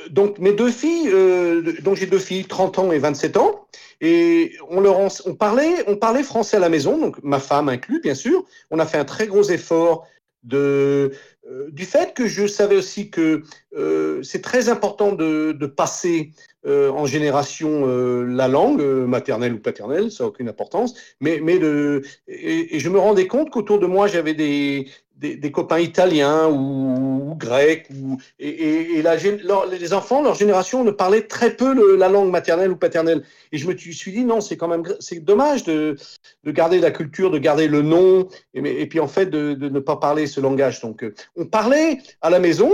donc 0.09 0.39
mes 0.39 0.51
deux 0.51 0.69
filles, 0.69 1.09
euh, 1.11 1.73
donc 1.81 1.95
j'ai 1.95 2.07
deux 2.07 2.19
filles, 2.19 2.45
30 2.45 2.79
ans 2.79 2.91
et 2.91 2.99
27 2.99 3.37
ans, 3.37 3.67
et 4.01 4.53
on 4.69 4.81
leur 4.81 4.99
on 4.99 5.35
parlait, 5.35 5.83
on 5.87 5.95
parlait 5.95 6.23
français 6.23 6.57
à 6.57 6.59
la 6.59 6.69
maison, 6.69 6.97
donc 6.97 7.23
ma 7.23 7.39
femme 7.39 7.69
inclus 7.69 8.01
bien 8.01 8.15
sûr. 8.15 8.43
On 8.69 8.79
a 8.79 8.85
fait 8.85 8.97
un 8.97 9.05
très 9.05 9.27
gros 9.27 9.43
effort 9.43 10.05
de 10.43 11.11
euh, 11.49 11.69
du 11.71 11.85
fait 11.85 12.13
que 12.13 12.27
je 12.27 12.47
savais 12.47 12.75
aussi 12.75 13.09
que 13.09 13.43
euh, 13.75 14.21
c'est 14.23 14.41
très 14.41 14.69
important 14.69 15.13
de, 15.13 15.53
de 15.53 15.65
passer 15.65 16.31
euh, 16.65 16.89
en 16.89 17.05
génération 17.05 17.83
euh, 17.87 18.23
la 18.23 18.47
langue 18.49 18.81
maternelle 18.81 19.53
ou 19.53 19.59
paternelle, 19.59 20.11
ça 20.11 20.23
n'a 20.23 20.29
aucune 20.29 20.49
importance, 20.49 20.93
mais, 21.21 21.39
mais 21.41 21.59
de, 21.59 22.03
et 22.27 22.79
je 22.79 22.89
me 22.89 22.99
rendais 22.99 23.27
compte 23.27 23.49
qu'autour 23.49 23.79
de 23.79 23.85
moi 23.85 24.07
j'avais 24.07 24.33
des, 24.33 24.89
des, 25.17 25.51
copains 25.51 25.79
italiens 25.79 26.47
ou, 26.49 27.35
grecs. 27.35 27.87
Ou, 27.91 28.17
et, 28.39 29.01
les 29.01 29.93
enfants, 29.93 30.21
leur 30.21 30.35
génération, 30.35 30.83
ne 30.83 30.91
parlaient 30.91 31.27
très 31.27 31.55
peu 31.55 31.95
la 31.95 32.09
langue 32.09 32.29
maternelle 32.29 32.71
ou 32.71 32.77
paternelle. 32.77 33.23
Et 33.51 33.57
je 33.57 33.67
me 33.67 33.75
suis 33.75 34.11
dit, 34.11 34.23
non, 34.23 34.41
c'est 34.41 34.57
quand 34.57 34.67
même 34.67 34.83
c'est 34.99 35.19
dommage 35.19 35.63
de, 35.63 35.97
de, 36.43 36.51
garder 36.51 36.79
la 36.79 36.91
culture, 36.91 37.31
de 37.31 37.37
garder 37.37 37.67
le 37.67 37.81
nom, 37.81 38.27
et, 38.53 38.87
puis 38.87 38.99
en 38.99 39.07
fait 39.07 39.27
de, 39.27 39.55
ne 39.55 39.79
pas 39.79 39.97
parler 39.97 40.27
ce 40.27 40.39
langage. 40.39 40.81
Donc, 40.81 41.03
euh, 41.03 41.13
on 41.35 41.45
parlait 41.45 41.99
à 42.21 42.29
la 42.29 42.39
maison, 42.39 42.71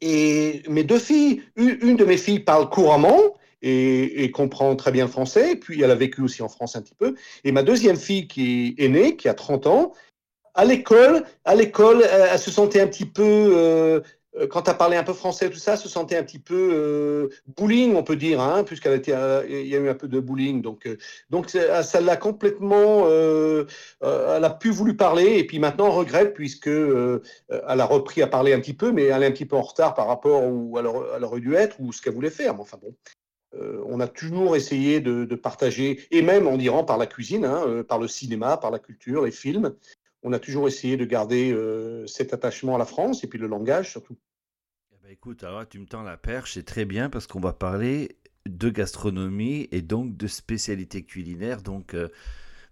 et 0.00 0.62
mes 0.68 0.84
deux 0.84 0.98
filles, 0.98 1.42
une, 1.56 1.96
de 1.96 2.04
mes 2.04 2.16
filles 2.16 2.40
parle 2.40 2.68
couramment, 2.68 3.36
et, 3.62 4.24
et, 4.24 4.30
comprend 4.30 4.76
très 4.76 4.92
bien 4.92 5.06
le 5.06 5.10
français. 5.10 5.56
puis, 5.56 5.82
elle 5.82 5.90
a 5.90 5.94
vécu 5.94 6.20
aussi 6.20 6.42
en 6.42 6.48
France 6.48 6.76
un 6.76 6.82
petit 6.82 6.94
peu. 6.94 7.14
Et 7.42 7.52
ma 7.52 7.62
deuxième 7.62 7.96
fille, 7.96 8.28
qui 8.28 8.74
est 8.78 8.88
née, 8.88 9.16
qui 9.16 9.28
a 9.28 9.34
30 9.34 9.66
ans, 9.66 9.92
à 10.56 10.64
l'école, 10.64 11.22
à 11.44 11.54
l'école, 11.54 12.02
elle, 12.02 12.38
se 12.38 12.50
sentait 12.50 12.80
un 12.80 12.86
petit 12.86 13.04
peu, 13.04 13.22
euh, 13.22 14.00
euh, 14.36 14.46
quand 14.46 14.68
elle 14.68 14.78
parlait 14.78 14.96
un 14.96 15.04
peu 15.04 15.12
français, 15.12 15.50
tout 15.50 15.58
ça, 15.58 15.76
se 15.76 15.86
sentait 15.86 16.16
un 16.16 16.22
petit 16.22 16.38
peu 16.38 16.70
euh, 16.72 17.28
bullying, 17.58 17.94
on 17.94 18.02
peut 18.02 18.16
dire, 18.16 18.40
hein, 18.40 18.64
puisqu'elle 18.64 18.94
était, 18.94 19.12
il 19.48 19.66
y 19.66 19.76
a 19.76 19.78
eu 19.78 19.88
un 19.90 19.94
peu 19.94 20.08
de 20.08 20.18
bullying. 20.18 20.62
Donc, 20.62 20.88
donc 21.28 21.50
ça 21.50 22.00
l'a 22.00 22.16
complètement, 22.16 23.06
elle 23.06 24.44
a 24.44 24.50
plus 24.50 24.70
voulu 24.70 24.96
parler, 24.96 25.36
et 25.38 25.46
puis 25.46 25.58
maintenant 25.58 25.86
elle 25.86 25.98
regrette 25.98 26.34
puisque 26.34 26.68
elle 26.68 27.20
a 27.50 27.84
repris 27.84 28.22
à 28.22 28.26
parler 28.26 28.54
un 28.54 28.60
petit 28.60 28.74
peu, 28.74 28.92
mais 28.92 29.04
elle 29.04 29.22
est 29.22 29.26
un 29.26 29.32
petit 29.32 29.46
peu 29.46 29.56
en 29.56 29.62
retard 29.62 29.94
par 29.94 30.06
rapport 30.06 30.42
où 30.46 30.78
elle, 30.78 30.86
aurait 30.86 31.40
dû 31.40 31.54
être 31.54 31.76
ou 31.80 31.92
ce 31.92 32.00
qu'elle 32.00 32.14
voulait 32.14 32.30
faire. 32.30 32.54
Mais 32.54 32.62
enfin 32.62 32.78
bon. 32.80 32.94
on 33.86 34.00
a 34.00 34.08
toujours 34.08 34.56
essayé 34.56 35.00
de, 35.00 35.34
partager, 35.34 36.00
et 36.10 36.22
même 36.22 36.46
en 36.46 36.58
Iran 36.58 36.82
par 36.82 36.96
la 36.96 37.06
cuisine, 37.06 37.44
hein, 37.44 37.84
par 37.86 37.98
le 37.98 38.08
cinéma, 38.08 38.56
par 38.56 38.70
la 38.70 38.78
culture, 38.78 39.26
les 39.26 39.30
films, 39.30 39.74
on 40.26 40.32
a 40.32 40.40
toujours 40.40 40.66
essayé 40.66 40.96
de 40.96 41.04
garder 41.04 41.52
euh, 41.52 42.04
cet 42.08 42.34
attachement 42.34 42.74
à 42.74 42.78
la 42.78 42.84
France 42.84 43.22
et 43.22 43.28
puis 43.28 43.38
le 43.38 43.46
langage 43.46 43.92
surtout. 43.92 44.18
Eh 44.92 44.96
ben, 45.00 45.12
écoute, 45.12 45.44
alors 45.44 45.68
tu 45.68 45.78
me 45.78 45.86
tends 45.86 46.02
la 46.02 46.16
perche, 46.16 46.54
c'est 46.54 46.64
très 46.64 46.84
bien 46.84 47.08
parce 47.08 47.28
qu'on 47.28 47.38
va 47.38 47.52
parler 47.52 48.18
de 48.44 48.68
gastronomie 48.68 49.68
et 49.70 49.82
donc 49.82 50.16
de 50.16 50.26
spécialité 50.26 51.04
culinaire. 51.04 51.62
Donc, 51.62 51.94
euh, 51.94 52.08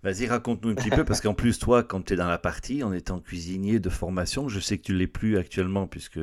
Vas-y, 0.05 0.27
raconte-nous 0.27 0.73
un 0.73 0.75
petit 0.75 0.90
peu, 0.90 1.03
parce 1.03 1.23
qu'en 1.23 1.33
plus, 1.33 1.59
toi, 1.59 1.83
quand 1.83 2.03
tu 2.03 2.12
es 2.12 2.17
dans 2.17 2.29
la 2.29 2.37
partie, 2.37 2.83
en 2.83 2.93
étant 2.93 3.21
cuisinier 3.21 3.81
de 3.81 3.88
formation, 3.88 4.51
je 4.51 4.61
sais 4.61 4.77
que 4.77 4.83
tu 4.83 4.95
l'es 4.95 5.07
plus 5.07 5.38
actuellement, 5.38 5.87
puisque 5.87 6.21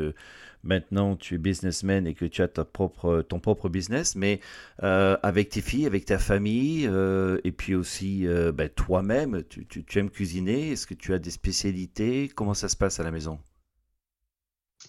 maintenant 0.63 1.15
tu 1.15 1.33
es 1.33 1.37
businessman 1.39 2.05
et 2.05 2.13
que 2.13 2.25
tu 2.25 2.43
as 2.43 2.47
ta 2.47 2.63
ton 2.63 3.39
propre 3.39 3.69
business, 3.69 4.15
mais 4.15 4.39
euh, 4.83 5.17
avec 5.23 5.49
tes 5.49 5.61
filles, 5.61 5.87
avec 5.87 6.05
ta 6.05 6.19
famille, 6.19 6.85
euh, 6.87 7.39
et 7.43 7.51
puis 7.51 7.73
aussi 7.73 8.27
euh, 8.27 8.51
ben, 8.51 8.69
toi-même, 8.69 9.41
tu, 9.49 9.65
tu 9.65 9.97
aimes 9.99 10.11
cuisiner, 10.11 10.73
est-ce 10.73 10.85
que 10.85 10.93
tu 10.93 11.15
as 11.15 11.17
des 11.17 11.31
spécialités? 11.31 12.29
Comment 12.35 12.53
ça 12.53 12.69
se 12.69 12.77
passe 12.77 12.99
à 12.99 13.03
la 13.03 13.09
maison? 13.09 13.39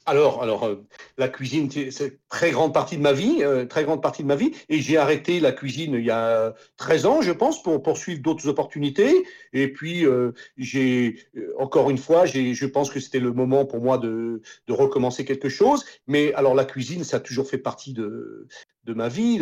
Alors, 0.06 0.64
euh, 0.64 0.84
la 1.16 1.28
cuisine, 1.28 1.70
c'est 1.70 2.18
très 2.28 2.50
grande 2.50 2.74
partie 2.74 2.96
de 2.96 3.02
ma 3.02 3.12
vie, 3.12 3.38
euh, 3.42 3.66
très 3.66 3.84
grande 3.84 4.02
partie 4.02 4.22
de 4.22 4.28
ma 4.28 4.36
vie. 4.36 4.52
Et 4.68 4.80
j'ai 4.80 4.96
arrêté 4.96 5.38
la 5.38 5.52
cuisine 5.52 5.94
il 5.94 6.04
y 6.04 6.10
a 6.10 6.54
13 6.76 7.06
ans, 7.06 7.22
je 7.22 7.32
pense, 7.32 7.62
pour 7.62 7.82
poursuivre 7.82 8.20
d'autres 8.20 8.48
opportunités. 8.48 9.24
Et 9.52 9.68
puis, 9.68 10.04
euh, 10.04 10.32
j'ai 10.56 11.16
encore 11.58 11.90
une 11.90 11.98
fois, 11.98 12.26
je 12.26 12.66
pense 12.66 12.90
que 12.90 13.00
c'était 13.00 13.20
le 13.20 13.32
moment 13.32 13.64
pour 13.64 13.80
moi 13.80 13.98
de, 13.98 14.42
recommencer 14.68 15.24
quelque 15.24 15.48
chose. 15.48 15.84
Mais 16.06 16.32
alors, 16.34 16.54
la 16.54 16.64
cuisine, 16.64 17.04
ça 17.04 17.18
a 17.18 17.20
toujours 17.20 17.46
fait 17.46 17.58
partie 17.58 17.92
de, 17.92 18.48
de 18.84 18.94
ma 18.94 19.08
vie, 19.08 19.40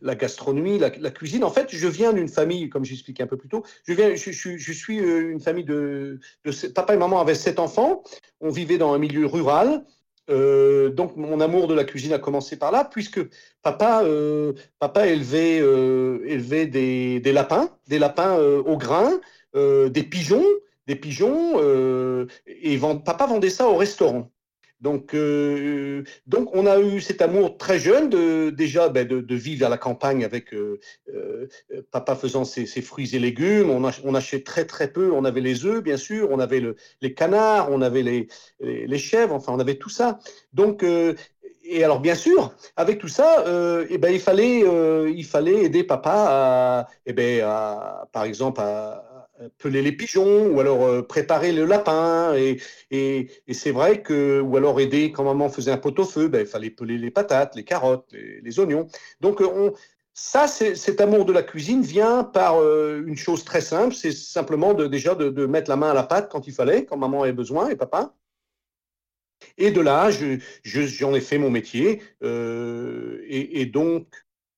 la 0.00 0.14
gastronomie, 0.14 0.78
la, 0.78 0.90
cuisine. 0.90 1.44
En 1.44 1.50
fait, 1.50 1.68
je 1.70 1.88
viens 1.88 2.12
d'une 2.12 2.28
famille, 2.28 2.68
comme 2.68 2.84
j'expliquais 2.84 3.22
un 3.22 3.26
peu 3.26 3.36
plus 3.36 3.48
tôt, 3.48 3.62
je, 3.86 3.94
viens, 3.94 4.14
je, 4.14 4.30
je, 4.32 4.72
suis 4.72 4.98
une 4.98 5.40
famille 5.40 5.64
de, 5.64 6.20
de, 6.44 6.68
Papa 6.68 6.94
et 6.94 6.98
maman 6.98 7.20
avaient 7.20 7.34
sept 7.34 7.58
enfants. 7.58 8.02
On 8.40 8.50
vivait 8.50 8.78
dans 8.78 8.92
un 8.92 8.98
milieu 8.98 9.26
rural. 9.26 9.84
Euh, 10.30 10.90
donc 10.90 11.16
mon 11.16 11.40
amour 11.40 11.66
de 11.66 11.74
la 11.74 11.84
cuisine 11.84 12.12
a 12.12 12.18
commencé 12.18 12.56
par 12.56 12.70
là, 12.70 12.84
puisque 12.84 13.20
papa, 13.62 14.02
euh, 14.04 14.52
papa 14.78 15.06
élevait, 15.06 15.60
euh, 15.60 16.20
élevait 16.26 16.66
des, 16.66 17.20
des, 17.20 17.32
lapins, 17.32 17.70
des 17.88 17.98
lapins 17.98 18.36
au 18.38 18.76
grain, 18.76 19.20
des 19.54 20.02
pigeons, 20.02 20.44
des 20.86 20.96
pigeons, 20.96 21.60
et 22.46 22.78
papa 23.04 23.26
vendait 23.26 23.50
ça 23.50 23.68
au 23.68 23.76
restaurant. 23.76 24.31
Donc, 24.82 25.14
euh, 25.14 26.02
donc, 26.26 26.50
on 26.54 26.66
a 26.66 26.80
eu 26.80 27.00
cet 27.00 27.22
amour 27.22 27.56
très 27.56 27.78
jeune, 27.78 28.10
de, 28.10 28.50
déjà 28.50 28.88
ben, 28.88 29.06
de, 29.06 29.34
vivre 29.34 29.64
à 29.64 29.68
la 29.68 29.78
campagne 29.78 30.24
avec 30.24 30.52
euh, 30.52 30.80
euh, 31.14 31.46
papa 31.92 32.16
faisant 32.16 32.44
ses, 32.44 32.66
fruits 32.82 33.14
et 33.14 33.20
légumes. 33.20 33.70
On, 33.70 34.14
achetait 34.14 34.42
très 34.42 34.64
très 34.64 34.92
peu. 34.92 35.12
On 35.12 35.24
avait 35.24 35.40
les 35.40 35.64
œufs, 35.64 35.82
bien 35.82 35.96
sûr. 35.96 36.28
On 36.32 36.40
avait 36.40 36.58
le, 36.58 36.74
les 37.00 37.14
canards, 37.14 37.70
on 37.70 37.80
avait 37.80 38.02
les, 38.60 38.98
chèvres. 38.98 39.34
Enfin, 39.34 39.52
on 39.52 39.60
avait 39.60 39.76
tout 39.76 39.88
ça. 39.88 40.18
Donc, 40.52 40.84
et 41.64 41.84
alors, 41.84 42.00
bien 42.00 42.16
sûr, 42.16 42.52
avec 42.74 42.98
tout 42.98 43.08
ça, 43.08 43.44
eh 43.88 43.98
ben, 43.98 44.12
il, 44.12 44.20
fallait, 44.20 44.64
il 45.12 45.24
fallait 45.24 45.62
aider 45.64 45.84
papa 45.84 46.26
à, 46.28 46.88
eh 47.06 47.12
ben, 47.12 47.46
par 48.10 48.24
exemple, 48.24 48.60
à 48.60 49.11
peler 49.58 49.82
les 49.82 49.92
pigeons 49.92 50.46
ou 50.46 50.60
alors 50.60 50.84
euh, 50.84 51.02
préparer 51.02 51.52
le 51.52 51.64
lapin. 51.64 52.34
Et, 52.34 52.60
et, 52.90 53.28
c'est 53.52 53.70
vrai 53.70 54.02
que, 54.02 54.40
ou 54.40 54.56
alors 54.56 54.80
aider 54.80 55.12
quand 55.12 55.24
maman 55.24 55.48
faisait 55.48 55.70
un 55.70 55.78
pot-au-feu, 55.78 56.28
ben, 56.28 56.40
il 56.40 56.46
fallait 56.46 56.70
peler 56.70 56.98
les 56.98 57.10
patates, 57.10 57.56
les 57.56 57.64
carottes, 57.64 58.12
les, 58.12 58.60
oignons. 58.60 58.86
Donc, 59.20 59.40
euh, 59.40 59.46
on, 59.46 59.72
ça, 60.14 60.46
cet 60.46 61.00
amour 61.00 61.24
de 61.24 61.32
la 61.32 61.42
cuisine 61.42 61.82
vient 61.82 62.24
par 62.24 62.60
euh, 62.60 63.02
une 63.06 63.16
chose 63.16 63.44
très 63.44 63.62
simple, 63.62 63.94
c'est 63.94 64.12
simplement 64.12 64.74
de, 64.74 64.86
déjà 64.86 65.14
de, 65.14 65.46
mettre 65.46 65.70
la 65.70 65.76
main 65.76 65.90
à 65.90 65.94
la 65.94 66.02
pâte 66.02 66.30
quand 66.30 66.46
il 66.46 66.52
fallait, 66.52 66.84
quand 66.84 66.96
maman 66.96 67.22
avait 67.22 67.32
besoin 67.32 67.70
et 67.70 67.76
papa. 67.76 68.14
Et 69.58 69.70
de 69.70 69.80
là, 69.80 70.10
j'en 70.64 71.14
ai 71.14 71.20
fait 71.20 71.38
mon 71.38 71.50
métier. 71.50 72.00
et, 72.22 73.66
donc, 73.66 74.06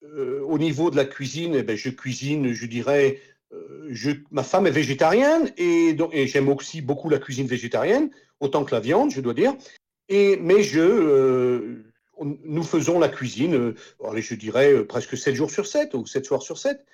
au 0.03 0.59
niveau 0.59 0.91
de 0.91 0.97
la 0.97 1.07
cuisine, 1.07 1.55
eh 1.55 1.63
ben, 1.63 1.75
je 1.75 1.89
cuisine, 1.89 2.53
je 2.53 2.67
dirais, 2.67 3.19
euh, 3.55 4.15
ma 4.31 4.43
femme 4.43 4.67
est 4.67 4.71
végétarienne 4.71 5.53
et, 5.57 5.97
j'aime 6.27 6.49
aussi 6.49 6.81
beaucoup 6.81 7.09
la 7.09 7.19
cuisine 7.19 7.47
végétarienne, 7.47 8.11
autant 8.41 8.65
que 8.65 8.75
la 8.75 8.81
viande, 8.81 9.11
je 9.11 9.21
dois 9.21 9.35
dire. 9.35 9.55
Mais 10.11 10.63
euh, 10.77 11.85
nous 12.21 12.63
faisons 12.63 12.99
la 12.99 13.09
cuisine, 13.09 13.55
euh, 13.55 13.75
je 14.17 14.35
dirais 14.35 14.85
presque 14.85 15.17
7 15.17 15.35
jours 15.35 15.51
sur 15.51 15.67
7 15.67 15.95
ou 15.95 16.07
7 16.07 16.25
soirs 16.25 16.43
sur 16.43 16.59
7, 16.59 16.85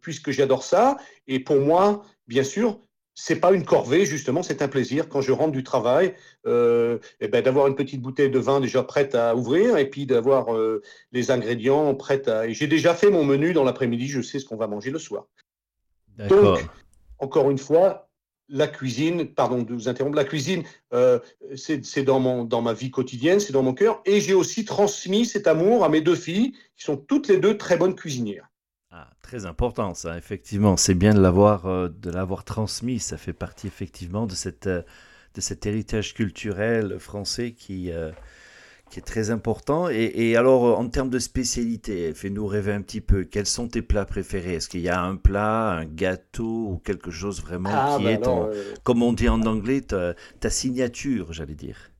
puisque 0.00 0.30
j'adore 0.30 0.64
ça. 0.64 0.96
Et 1.28 1.40
pour 1.40 1.56
moi, 1.56 2.04
bien 2.26 2.44
sûr, 2.44 2.80
c'est 3.14 3.36
pas 3.36 3.52
une 3.52 3.64
corvée, 3.64 4.06
justement, 4.06 4.42
c'est 4.42 4.62
un 4.62 4.68
plaisir 4.68 5.08
quand 5.08 5.20
je 5.20 5.32
rentre 5.32 5.52
du 5.52 5.62
travail, 5.62 6.14
eh 6.46 7.28
ben, 7.28 7.42
d'avoir 7.42 7.66
une 7.68 7.76
petite 7.76 8.00
bouteille 8.00 8.30
de 8.30 8.38
vin 8.38 8.58
déjà 8.58 8.82
prête 8.82 9.14
à 9.14 9.36
ouvrir 9.36 9.76
et 9.76 9.88
puis 9.88 10.06
d'avoir 10.06 10.48
les 11.12 11.30
ingrédients 11.30 11.94
prêts 11.94 12.28
à. 12.28 12.48
j'ai 12.48 12.66
déjà 12.66 12.94
fait 12.94 13.10
mon 13.10 13.24
menu 13.24 13.52
dans 13.52 13.64
l'après-midi, 13.64 14.08
je 14.08 14.22
sais 14.22 14.40
ce 14.40 14.46
qu'on 14.46 14.56
va 14.56 14.66
manger 14.66 14.90
le 14.90 14.98
soir. 14.98 15.26
Donc, 16.18 16.58
encore 17.18 17.50
une 17.50 17.58
fois, 17.58 18.08
la 18.48 18.68
cuisine, 18.68 19.26
pardon 19.26 19.62
de 19.62 19.72
vous 19.72 19.88
interrompre, 19.88 20.16
la 20.16 20.24
cuisine, 20.24 20.62
euh, 20.92 21.18
c'est 21.56 22.02
dans, 22.02 22.44
dans 22.44 22.62
ma 22.62 22.72
vie 22.74 22.90
quotidienne, 22.90 23.40
c'est 23.40 23.52
dans 23.52 23.62
mon 23.62 23.74
cœur. 23.74 24.02
Et 24.04 24.20
j'ai 24.20 24.34
aussi 24.34 24.64
transmis 24.64 25.24
cet 25.24 25.46
amour 25.46 25.84
à 25.84 25.88
mes 25.88 26.00
deux 26.00 26.14
filles, 26.14 26.52
qui 26.76 26.84
sont 26.84 26.96
toutes 26.96 27.28
les 27.28 27.38
deux 27.38 27.56
très 27.56 27.76
bonnes 27.76 27.94
cuisinières. 27.94 28.48
Ah, 28.90 29.08
très 29.22 29.46
important 29.46 29.94
ça, 29.94 30.18
effectivement. 30.18 30.76
C'est 30.76 30.94
bien 30.94 31.14
de 31.14 31.20
l'avoir 31.20 31.64
euh, 31.66 31.88
de 31.88 32.10
l'avoir 32.10 32.44
transmis. 32.44 32.98
Ça 32.98 33.16
fait 33.16 33.32
partie 33.32 33.66
effectivement 33.66 34.26
de, 34.26 34.34
cette, 34.34 34.66
euh, 34.66 34.82
de 35.34 35.40
cet 35.40 35.64
héritage 35.64 36.12
culturel 36.12 36.98
français 36.98 37.52
qui, 37.52 37.90
qui 38.92 38.98
est 38.98 39.02
très 39.02 39.30
important. 39.30 39.88
Et, 39.88 40.36
alors, 40.36 40.78
en 40.78 40.86
termes 40.86 41.08
de 41.08 41.18
spécialité, 41.18 42.12
fais-nous 42.12 42.46
rêver 42.46 42.72
un 42.72 42.82
petit 42.82 43.00
peu. 43.00 43.24
Quels 43.24 43.46
sont 43.46 43.66
tes 43.66 43.80
plats 43.80 44.04
préférés? 44.04 44.56
Est-ce 44.56 44.68
qu'il 44.68 44.82
y 44.82 44.90
a 44.90 45.00
un 45.00 45.16
plat, 45.16 45.70
un 45.70 45.86
gâteau 45.86 46.68
ou 46.68 46.80
quelque 46.84 47.10
chose 47.10 47.40
vraiment 47.40 47.70
ah, 47.72 47.96
qui 47.96 48.04
bah 48.04 48.10
est, 48.10 48.28
euh, 48.28 48.74
comme 48.82 49.02
on 49.02 49.14
dit 49.14 49.30
en 49.30 49.40
anglais, 49.46 49.80
ta, 49.80 50.50
signature, 50.50 51.32
j'allais 51.32 51.54
dire 51.54 51.90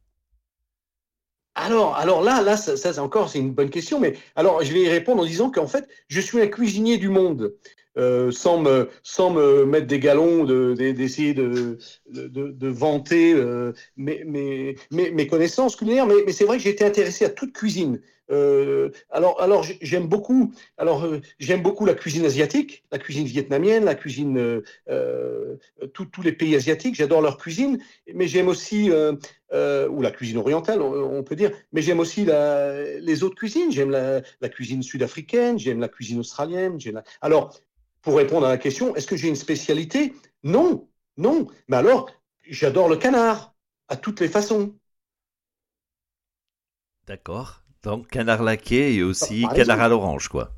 alors, 1.54 1.96
alors 1.96 2.22
là, 2.22 2.40
là, 2.40 2.56
ça, 2.56 2.78
ça 2.78 3.02
encore, 3.02 3.28
c'est 3.28 3.38
une 3.38 3.52
bonne 3.52 3.68
question, 3.68 4.00
mais 4.00 4.16
alors 4.36 4.62
je 4.62 4.72
vais 4.72 4.80
y 4.80 4.88
répondre 4.88 5.20
en 5.20 5.26
disant 5.26 5.50
qu'en 5.50 5.66
fait, 5.66 5.86
je 6.08 6.18
suis 6.18 6.40
un 6.40 6.46
cuisinier 6.46 6.96
du 6.96 7.10
monde. 7.10 7.52
Euh, 7.98 8.30
sans, 8.30 8.58
me, 8.58 8.88
sans 9.02 9.30
me 9.30 9.66
mettre 9.66 9.86
des 9.86 9.98
galons, 9.98 10.44
d'essayer 10.74 11.34
de, 11.34 11.76
de, 12.08 12.26
de, 12.26 12.68
vanter 12.68 13.34
euh, 13.34 13.74
mes, 13.98 14.24
mes, 14.24 14.76
mes, 14.90 15.26
connaissances 15.26 15.76
culinaires. 15.76 16.06
Mais, 16.06 16.14
mais 16.24 16.32
c'est 16.32 16.46
vrai 16.46 16.56
que 16.56 16.66
été 16.66 16.84
intéressé 16.86 17.26
à 17.26 17.28
toute 17.28 17.52
cuisine. 17.52 18.00
Euh, 18.30 18.88
alors, 19.10 19.38
alors 19.42 19.66
j'aime 19.82 20.06
beaucoup. 20.06 20.54
Alors, 20.78 21.06
j'aime 21.38 21.62
beaucoup 21.62 21.84
la 21.84 21.92
cuisine 21.92 22.24
asiatique, 22.24 22.82
la 22.90 22.98
cuisine 22.98 23.26
vietnamienne, 23.26 23.84
la 23.84 23.94
cuisine 23.94 24.62
tous 25.92 26.22
les 26.22 26.32
pays 26.32 26.56
asiatiques. 26.56 26.94
J'adore 26.94 27.20
leur 27.20 27.36
cuisine, 27.36 27.78
mais 28.14 28.26
j'aime 28.26 28.48
aussi 28.48 28.90
ou 28.90 30.00
la 30.00 30.10
cuisine 30.12 30.38
orientale, 30.38 30.80
on, 30.80 31.22
peut 31.22 31.36
dire. 31.36 31.50
Mais 31.74 31.82
j'aime 31.82 32.00
aussi 32.00 32.24
la, 32.24 32.82
les 33.00 33.22
autres 33.22 33.36
cuisines. 33.36 33.70
J'aime 33.70 33.90
la, 33.90 34.22
la, 34.40 34.48
cuisine 34.48 34.82
sud-africaine, 34.82 35.58
j'aime 35.58 35.80
la 35.80 35.88
cuisine 35.88 36.20
australienne. 36.20 36.78
La... 36.90 37.04
Alors, 37.20 37.54
pour 38.02 38.16
répondre 38.16 38.46
à 38.46 38.50
la 38.50 38.58
question, 38.58 38.94
est-ce 38.96 39.06
que 39.06 39.16
j'ai 39.16 39.28
une 39.28 39.36
spécialité? 39.36 40.14
Non, 40.42 40.88
non. 41.16 41.46
Mais 41.68 41.76
alors, 41.76 42.10
j'adore 42.48 42.88
le 42.88 42.96
canard, 42.96 43.54
à 43.88 43.96
toutes 43.96 44.20
les 44.20 44.28
façons. 44.28 44.74
D'accord. 47.06 47.62
Donc, 47.82 48.08
canard 48.08 48.42
laqué 48.42 48.94
et 48.94 49.02
aussi 49.02 49.46
canard 49.54 49.80
à 49.80 49.88
l'orange, 49.88 50.28
quoi. 50.28 50.52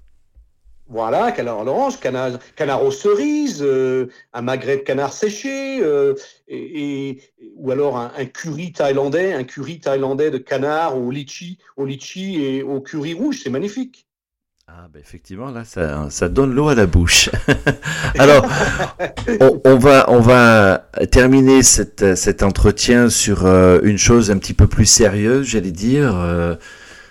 Voilà, 0.86 1.32
canard 1.32 1.60
à 1.60 1.64
l'orange, 1.64 1.98
canard, 1.98 2.38
canard 2.56 2.84
aux 2.84 2.90
cerises, 2.90 3.62
euh, 3.62 4.10
un 4.34 4.42
magret 4.42 4.76
de 4.76 4.82
canard 4.82 5.14
séché, 5.14 5.80
euh, 5.82 6.14
et, 6.46 7.22
ou 7.56 7.70
alors 7.70 7.96
un, 7.96 8.26
curry 8.26 8.72
thaïlandais, 8.72 9.32
un 9.32 9.44
curry 9.44 9.80
thaïlandais 9.80 10.30
de 10.30 10.36
canard 10.36 10.98
au 10.98 11.10
litchi, 11.10 11.58
au 11.78 11.86
litchi 11.86 12.42
et 12.42 12.62
au 12.62 12.82
curry 12.82 13.14
rouge, 13.14 13.40
c'est 13.42 13.50
magnifique. 13.50 14.06
Ah 14.66 14.88
bah 14.90 14.98
effectivement 14.98 15.50
là 15.50 15.62
ça, 15.66 16.06
ça 16.08 16.30
donne 16.30 16.54
l'eau 16.54 16.68
à 16.68 16.74
la 16.74 16.86
bouche. 16.86 17.28
Alors 18.18 18.46
on, 19.64 19.76
va 19.76 20.06
on 20.08 20.20
va 20.20 20.88
terminer 21.10 21.62
cette, 21.62 22.14
cet 22.16 22.42
entretien 22.42 23.10
sur 23.10 23.44
euh, 23.44 23.78
une 23.82 23.98
chose 23.98 24.30
un 24.30 24.38
petit 24.38 24.54
peu 24.54 24.66
plus 24.66 24.86
sérieuse 24.86 25.48
j'allais 25.48 25.70
dire 25.70 26.16
euh, 26.16 26.54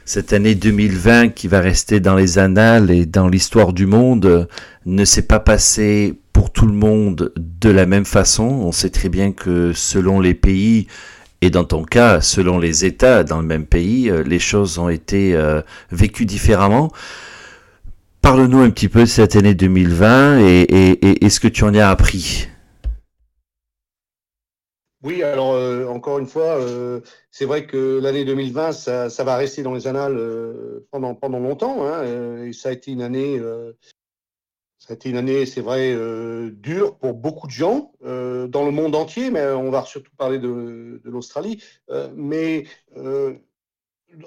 cette 0.04 0.34
année 0.34 0.56
2020 0.56 1.30
qui 1.30 1.48
va 1.48 1.60
rester 1.60 2.00
dans 2.00 2.16
les 2.16 2.40
annales 2.40 2.90
et 2.90 3.06
dans 3.06 3.28
l'histoire 3.28 3.72
du 3.72 3.86
monde 3.86 4.48
ne 4.88 5.06
s'est 5.06 5.28
pas 5.28 5.40
passée 5.40 6.20
pour 6.34 6.52
tout 6.52 6.66
le 6.66 6.74
monde 6.74 7.32
de 7.38 7.70
la 7.70 7.86
même 7.86 8.06
façon. 8.06 8.46
On 8.46 8.72
sait 8.72 8.90
très 8.90 9.10
bien 9.10 9.32
que 9.32 9.74
selon 9.74 10.20
les 10.20 10.34
pays 10.34 10.88
et 11.42 11.52
dans 11.52 11.66
ton 11.66 11.84
cas, 11.84 12.20
selon 12.20 12.58
les 12.58 12.84
États 12.84 13.24
dans 13.24 13.42
le 13.42 13.46
même 13.46 13.68
pays, 13.68 14.10
euh, 14.10 14.24
les 14.24 14.40
choses 14.40 14.80
ont 14.80 14.90
été 14.90 15.38
vécues 15.92 16.26
différemment. 16.26 16.92
Parle-nous 18.24 18.60
un 18.60 18.70
petit 18.70 18.88
peu 18.88 19.02
de 19.02 19.06
cette 19.06 19.36
année 19.36 19.54
2020 19.54 20.40
et, 20.40 21.30
ce 21.30 21.40
que 21.42 21.50
tu 21.50 21.66
en 21.66 21.74
as 21.76 21.90
appris. 21.90 22.48
Oui, 25.04 25.22
alors 25.24 25.52
euh, 25.52 25.88
encore 25.88 26.20
une 26.20 26.26
fois, 26.26 26.58
euh, 26.58 27.02
c'est 27.32 27.44
vrai 27.44 27.68
que 27.68 28.00
l'année 28.02 28.24
2020, 28.24 28.72
ça, 28.72 29.24
va 29.26 29.36
rester 29.36 29.62
dans 29.62 29.74
les 29.74 29.88
annales 29.88 30.16
euh, 30.18 30.88
pendant, 30.90 31.40
longtemps. 31.40 31.86
Hein, 31.86 32.50
ça 32.54 32.70
a 32.70 32.72
été 32.72 32.92
une 32.92 33.02
année, 33.02 33.42
c'est 35.46 35.62
vrai, 35.62 35.94
dure 36.54 36.96
pour 36.96 37.16
beaucoup 37.16 37.48
de 37.48 37.52
gens 37.52 37.92
dans 38.00 38.66
le 38.66 38.72
monde 38.72 38.96
entier, 38.96 39.32
mais 39.32 39.46
on 39.48 39.70
va 39.70 39.84
surtout 39.84 40.16
parler 40.18 40.40
de, 40.40 41.02
l'Australie. 41.04 41.62
Mais 42.16 42.64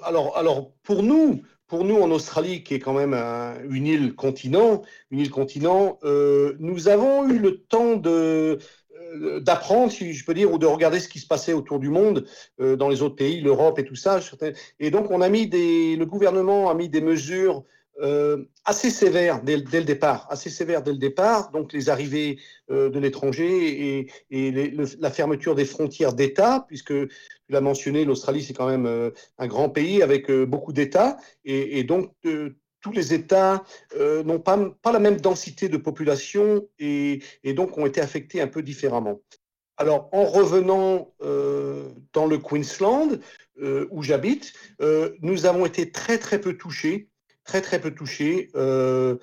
alors, 0.03 0.71
pour 0.83 1.03
nous, 1.03 1.41
pour 1.67 1.83
nous 1.83 1.97
en 1.97 2.11
Australie, 2.11 2.63
qui 2.63 2.75
est 2.75 2.79
quand 2.79 2.93
même 2.93 3.13
une 3.69 3.87
île 3.87 4.15
continent, 4.15 4.83
une 5.11 5.19
île 5.19 5.29
continent, 5.29 5.99
nous 6.03 6.87
avons 6.87 7.27
eu 7.27 7.39
le 7.39 7.57
temps 7.63 7.95
de 7.95 8.59
d'apprendre, 9.39 9.91
si 9.91 10.13
je 10.13 10.25
peux 10.25 10.33
dire, 10.33 10.51
ou 10.51 10.57
de 10.57 10.65
regarder 10.65 10.99
ce 10.99 11.07
qui 11.07 11.19
se 11.19 11.27
passait 11.27 11.53
autour 11.53 11.79
du 11.79 11.89
monde, 11.89 12.25
dans 12.59 12.89
les 12.89 13.01
autres 13.01 13.15
pays, 13.15 13.41
l'Europe 13.41 13.79
et 13.79 13.85
tout 13.85 13.95
ça. 13.95 14.19
Et 14.79 14.91
donc, 14.91 15.11
on 15.11 15.21
a 15.21 15.29
mis 15.29 15.47
des, 15.47 15.95
le 15.95 16.05
gouvernement 16.05 16.69
a 16.69 16.73
mis 16.73 16.89
des 16.89 17.01
mesures 17.01 17.63
euh, 18.01 18.45
assez 18.63 18.91
sévère 18.91 19.41
dès, 19.41 19.57
le 19.57 19.83
départ, 19.83 20.27
assez 20.29 20.49
sévère 20.49 20.83
dès 20.83 20.91
le 20.91 20.97
départ. 20.97 21.51
Donc 21.51 21.73
les 21.73 21.89
arrivées 21.89 22.39
euh, 22.69 22.89
de 22.89 22.99
l'étranger 22.99 24.07
et, 24.29 24.81
la 24.99 25.09
fermeture 25.09 25.55
des 25.55 25.65
frontières 25.65 26.13
d'État, 26.13 26.65
puisque 26.67 26.93
tu 26.93 27.09
l'as 27.49 27.61
mentionné, 27.61 28.05
l'Australie 28.05 28.43
c'est 28.43 28.53
quand 28.53 28.67
même 28.67 28.85
euh, 28.85 29.11
un 29.39 29.47
grand 29.47 29.69
pays 29.69 30.03
avec 30.03 30.31
beaucoup 30.31 30.73
d'États, 30.73 31.17
et, 31.43 31.83
donc 31.83 32.13
tous 32.81 32.91
les 32.91 33.13
États 33.13 33.63
n'ont 34.25 34.39
pas 34.39 34.91
la 34.91 34.99
même 34.99 35.19
densité 35.19 35.69
de 35.69 35.77
population 35.77 36.67
et, 36.79 37.21
donc 37.55 37.77
ont 37.77 37.85
été 37.85 38.01
affectés 38.01 38.41
un 38.41 38.47
peu 38.47 38.61
différemment. 38.61 39.21
Alors, 39.77 40.09
en 40.11 40.25
revenant 40.25 41.13
dans 42.13 42.25
le 42.25 42.37
Queensland, 42.37 43.19
où 43.91 44.03
j'habite, 44.03 44.53
nous 45.21 45.45
avons 45.45 45.65
été 45.65 45.91
très, 45.91 46.17
très 46.17 46.39
peu 46.39 46.57
touchés 46.57 47.09
très 47.47 47.61
très 47.61 47.81
peu 47.81 47.91
touchés. 47.91 48.51
Euh, 48.55 49.15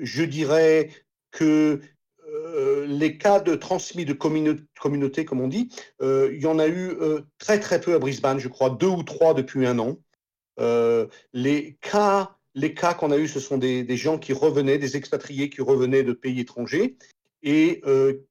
je 0.00 0.24
dirais 0.24 0.90
que 1.30 1.80
euh, 2.26 2.86
les 2.86 3.18
cas 3.18 3.38
de 3.38 3.54
transmis 3.54 4.04
de 4.04 4.12
communauté, 4.12 5.24
comme 5.24 5.40
on 5.40 5.46
dit, 5.46 5.68
euh, 6.02 6.32
il 6.34 6.42
y 6.42 6.46
en 6.46 6.58
a 6.58 6.66
eu 6.66 6.96
très 7.38 7.60
très 7.60 7.80
peu 7.80 7.94
à 7.94 8.00
Brisbane, 8.00 8.40
je 8.40 8.48
crois 8.48 8.70
deux 8.70 8.88
ou 8.88 9.04
trois 9.04 9.34
depuis 9.34 9.64
un 9.64 9.78
an. 9.78 9.98
les 11.32 11.78
cas, 11.80 12.36
les 12.54 12.74
cas 12.74 12.94
qu'on 12.94 13.12
a 13.12 13.18
eus, 13.18 13.28
ce 13.28 13.38
sont 13.38 13.58
des, 13.58 13.84
des, 13.84 13.96
gens 13.96 14.18
qui 14.18 14.32
revenaient, 14.32 14.78
des 14.78 14.96
expatriés 14.96 15.50
qui 15.50 15.60
revenaient 15.60 16.02
de 16.02 16.14
pays 16.14 16.40
étrangers 16.40 16.96
et 17.42 17.82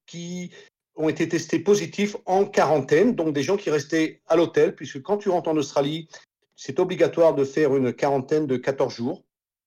qui 0.05 0.51
ont 0.97 1.10
été 1.10 1.29
testés 1.29 1.60
positifs 1.60 2.17
en 2.25 2.45
quarantaine, 2.45 3.15
donc 3.15 3.34
des 3.34 3.43
gens 3.43 3.58
qui 3.58 3.69
restaient 3.69 4.21
à 4.27 4.36
l'hôtel, 4.36 4.75
puisque 4.75 5.01
quand 5.01 5.17
tu 5.17 5.29
rentres 5.29 5.49
en 5.49 5.58
Australie, 5.58 6.08
c'est 6.55 6.79
obligatoire 6.79 7.36
de 7.36 7.43
faire 7.43 7.75
une 7.75 7.93
quarantaine 7.93 8.47
de 8.47 8.58
14 8.58 8.93
jours. 8.93 9.25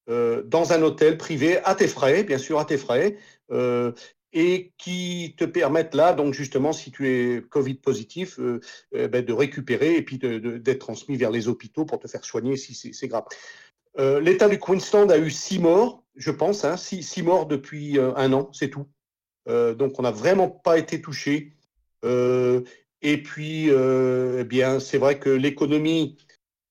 Euh, 0.08 0.42
dans 0.42 0.72
un 0.72 0.82
hôtel 0.82 1.18
privé 1.18 1.58
à 1.64 1.74
tes 1.74 1.88
frais, 1.88 2.24
bien 2.24 2.38
sûr 2.38 2.58
à 2.58 2.64
tes 2.64 2.78
frais, 2.78 3.18
euh, 3.50 3.92
et 4.32 4.72
qui 4.78 5.34
te 5.36 5.44
permettent 5.44 5.94
là, 5.94 6.14
donc 6.14 6.32
justement, 6.32 6.72
si 6.72 6.90
tu 6.90 7.08
es 7.08 7.42
Covid 7.42 7.74
positif, 7.74 8.38
euh, 8.38 8.60
ben, 8.92 9.24
de 9.24 9.32
récupérer 9.32 9.96
et 9.96 10.02
puis 10.02 10.18
d'être 10.18 10.78
transmis 10.78 11.16
vers 11.16 11.30
les 11.30 11.48
hôpitaux 11.48 11.84
pour 11.84 11.98
te 11.98 12.08
faire 12.08 12.24
soigner 12.24 12.56
si 12.56 12.74
c'est 12.74 13.08
grave. 13.08 13.24
L'État 13.96 14.48
du 14.48 14.60
Queensland 14.60 15.10
a 15.10 15.18
eu 15.18 15.30
six 15.30 15.58
morts, 15.58 16.04
je 16.14 16.30
pense, 16.30 16.64
hein, 16.64 16.76
six, 16.76 17.22
morts 17.22 17.46
depuis 17.46 17.98
un 17.98 18.32
an, 18.32 18.48
c'est 18.52 18.68
tout. 18.68 18.86
donc 19.46 19.98
on 19.98 20.02
n'a 20.02 20.12
vraiment 20.12 20.48
pas 20.48 20.78
été 20.78 21.00
touché. 21.00 21.52
et 22.04 23.22
puis, 23.24 23.70
eh 23.70 24.44
bien, 24.44 24.78
c'est 24.78 24.98
vrai 24.98 25.18
que 25.18 25.30
l'économie 25.30 26.16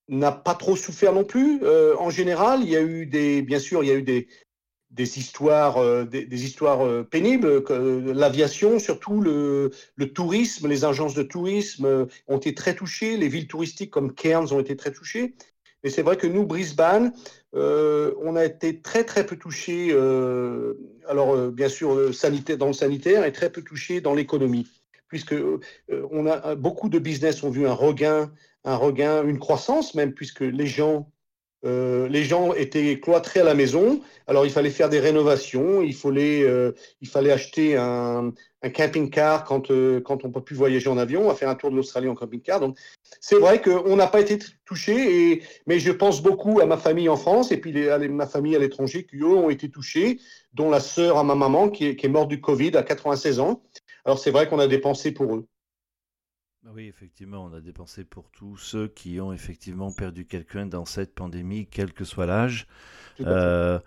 n'a 0.09 0.31
pas 0.31 0.55
trop 0.55 0.75
souffert 0.75 1.13
non 1.13 1.23
plus. 1.23 1.59
Euh, 1.63 1.95
en 1.97 2.09
général, 2.09 2.61
il 2.63 2.69
y 2.69 2.75
a 2.75 2.81
eu 2.81 3.05
des, 3.05 3.41
bien 3.41 3.59
sûr, 3.59 3.83
il 3.83 3.87
y 3.87 3.91
a 3.91 3.95
eu 3.95 4.03
des, 4.03 4.27
des 4.91 5.19
histoires, 5.19 5.77
euh, 5.77 6.05
des, 6.05 6.45
histoires 6.45 6.85
euh, 6.85 7.03
pénibles. 7.03 7.63
L'aviation, 8.13 8.79
surtout 8.79 9.21
le, 9.21 9.71
le, 9.95 10.13
tourisme, 10.13 10.67
les 10.67 10.85
agences 10.85 11.13
de 11.13 11.23
tourisme 11.23 12.07
ont 12.27 12.37
été 12.37 12.53
très 12.53 12.75
touchées. 12.75 13.17
Les 13.17 13.27
villes 13.27 13.47
touristiques 13.47 13.91
comme 13.91 14.13
Cairns 14.13 14.53
ont 14.53 14.59
été 14.59 14.75
très 14.75 14.91
touchées. 14.91 15.35
Mais 15.83 15.89
c'est 15.89 16.01
vrai 16.01 16.17
que 16.17 16.27
nous, 16.27 16.45
Brisbane, 16.45 17.13
on 17.53 18.35
a 18.35 18.45
été 18.45 18.81
très 18.81 19.03
très 19.03 19.25
peu 19.25 19.35
touchés. 19.35 19.91
alors 21.07 21.51
bien 21.51 21.69
sûr, 21.69 22.13
sanitaire, 22.13 22.57
dans 22.57 22.67
le 22.67 22.73
sanitaire 22.73 23.25
et 23.25 23.31
très 23.31 23.51
peu 23.51 23.61
touchés 23.61 24.01
dans 24.01 24.15
l'économie, 24.15 24.67
puisque 25.07 25.35
on 26.11 26.25
a 26.25 26.55
beaucoup 26.55 26.89
de 26.89 26.97
business 26.97 27.43
ont 27.43 27.51
vu 27.51 27.67
un 27.67 27.73
regain 27.73 28.31
un 28.67 28.75
regain, 28.75 29.23
une 29.23 29.39
croissance 29.39 29.95
même, 29.95 30.13
puisque 30.13 30.41
les 30.41 30.67
gens, 30.67 31.09
euh, 31.65 32.09
les 32.09 32.23
gens 32.25 32.53
étaient 32.53 32.99
cloîtrés 32.99 33.39
à 33.39 33.45
la 33.45 33.55
maison. 33.55 34.01
Alors 34.27 34.45
il 34.45 34.51
fallait 34.51 34.69
faire 34.69 34.89
des 34.89 34.99
rénovations, 34.99 35.81
il 35.81 35.95
fallait, 35.95 36.43
euh, 36.43 36.73
il 36.99 37.07
fallait 37.07 37.31
acheter 37.31 37.77
un, 37.77 38.33
camping-car 38.73 39.45
quand, 39.45 39.71
euh, 39.71 40.01
quand 40.01 40.25
on 40.25 40.27
ne 40.27 40.33
peut 40.33 40.43
plus 40.43 40.55
voyager 40.55 40.89
en 40.89 40.97
avion, 40.97 41.21
on 41.23 41.27
va 41.29 41.35
faire 41.35 41.47
un 41.47 41.55
tour 41.55 41.71
de 41.71 41.77
l'Australie 41.77 42.09
en 42.09 42.15
camping-car. 42.15 42.59
Donc 42.59 42.77
c'est 43.21 43.39
vrai 43.39 43.61
qu'on 43.61 43.95
n'a 43.95 44.07
pas 44.07 44.19
été 44.19 44.37
touché, 44.65 45.41
mais 45.65 45.79
je 45.79 45.91
pense 45.93 46.21
beaucoup 46.21 46.59
à 46.59 46.65
ma 46.65 46.75
famille 46.75 47.07
en 47.07 47.15
France 47.15 47.53
et 47.53 47.57
puis 47.57 47.89
à 47.89 47.97
ma 47.99 48.27
famille 48.27 48.57
à 48.57 48.59
l'étranger 48.59 49.05
qui, 49.05 49.15
eux, 49.17 49.27
ont 49.27 49.49
été 49.49 49.69
touchés, 49.69 50.19
dont 50.53 50.69
la 50.69 50.81
sœur 50.81 51.17
à 51.17 51.23
ma 51.23 51.35
maman 51.35 51.69
qui 51.69 51.85
est, 51.85 51.95
qui 51.95 52.07
est 52.07 52.09
morte 52.09 52.27
du 52.27 52.41
Covid 52.41 52.75
à 52.75 52.83
96 52.83 53.39
ans. 53.39 53.63
Alors 54.03 54.19
c'est 54.19 54.31
vrai 54.31 54.49
qu'on 54.49 54.59
a 54.59 54.67
dépensé 54.67 55.13
pour 55.13 55.33
eux. 55.33 55.47
Ah 56.69 56.73
oui, 56.75 56.87
effectivement, 56.87 57.45
on 57.45 57.53
a 57.53 57.61
dépensé 57.61 58.03
pour 58.03 58.29
tous 58.29 58.57
ceux 58.57 58.89
qui 58.89 59.21
ont 59.21 59.31
effectivement 59.31 59.89
perdu 59.93 60.25
quelqu'un 60.25 60.65
dans 60.65 60.83
cette 60.83 61.15
pandémie, 61.15 61.65
quel 61.65 61.93
que 61.93 62.03
soit 62.03 62.25
l'âge. 62.25 62.67
Euh, 63.21 63.79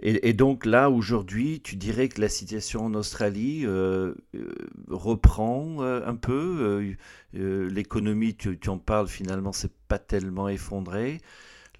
et, 0.00 0.32
donc 0.34 0.64
là, 0.64 0.88
aujourd'hui, 0.88 1.60
tu 1.60 1.74
dirais 1.74 2.08
que 2.08 2.20
la 2.20 2.28
situation 2.28 2.84
en 2.84 2.94
Australie 2.94 3.66
euh, 3.66 4.14
euh, 4.36 4.54
reprend 4.86 5.82
un 5.82 6.14
peu. 6.14 6.94
L'économie, 7.32 8.36
tu, 8.36 8.56
tu, 8.56 8.68
en 8.68 8.78
parles 8.78 9.08
finalement, 9.08 9.50
c'est 9.50 9.72
pas 9.88 9.98
tellement 9.98 10.48
effondré. 10.48 11.18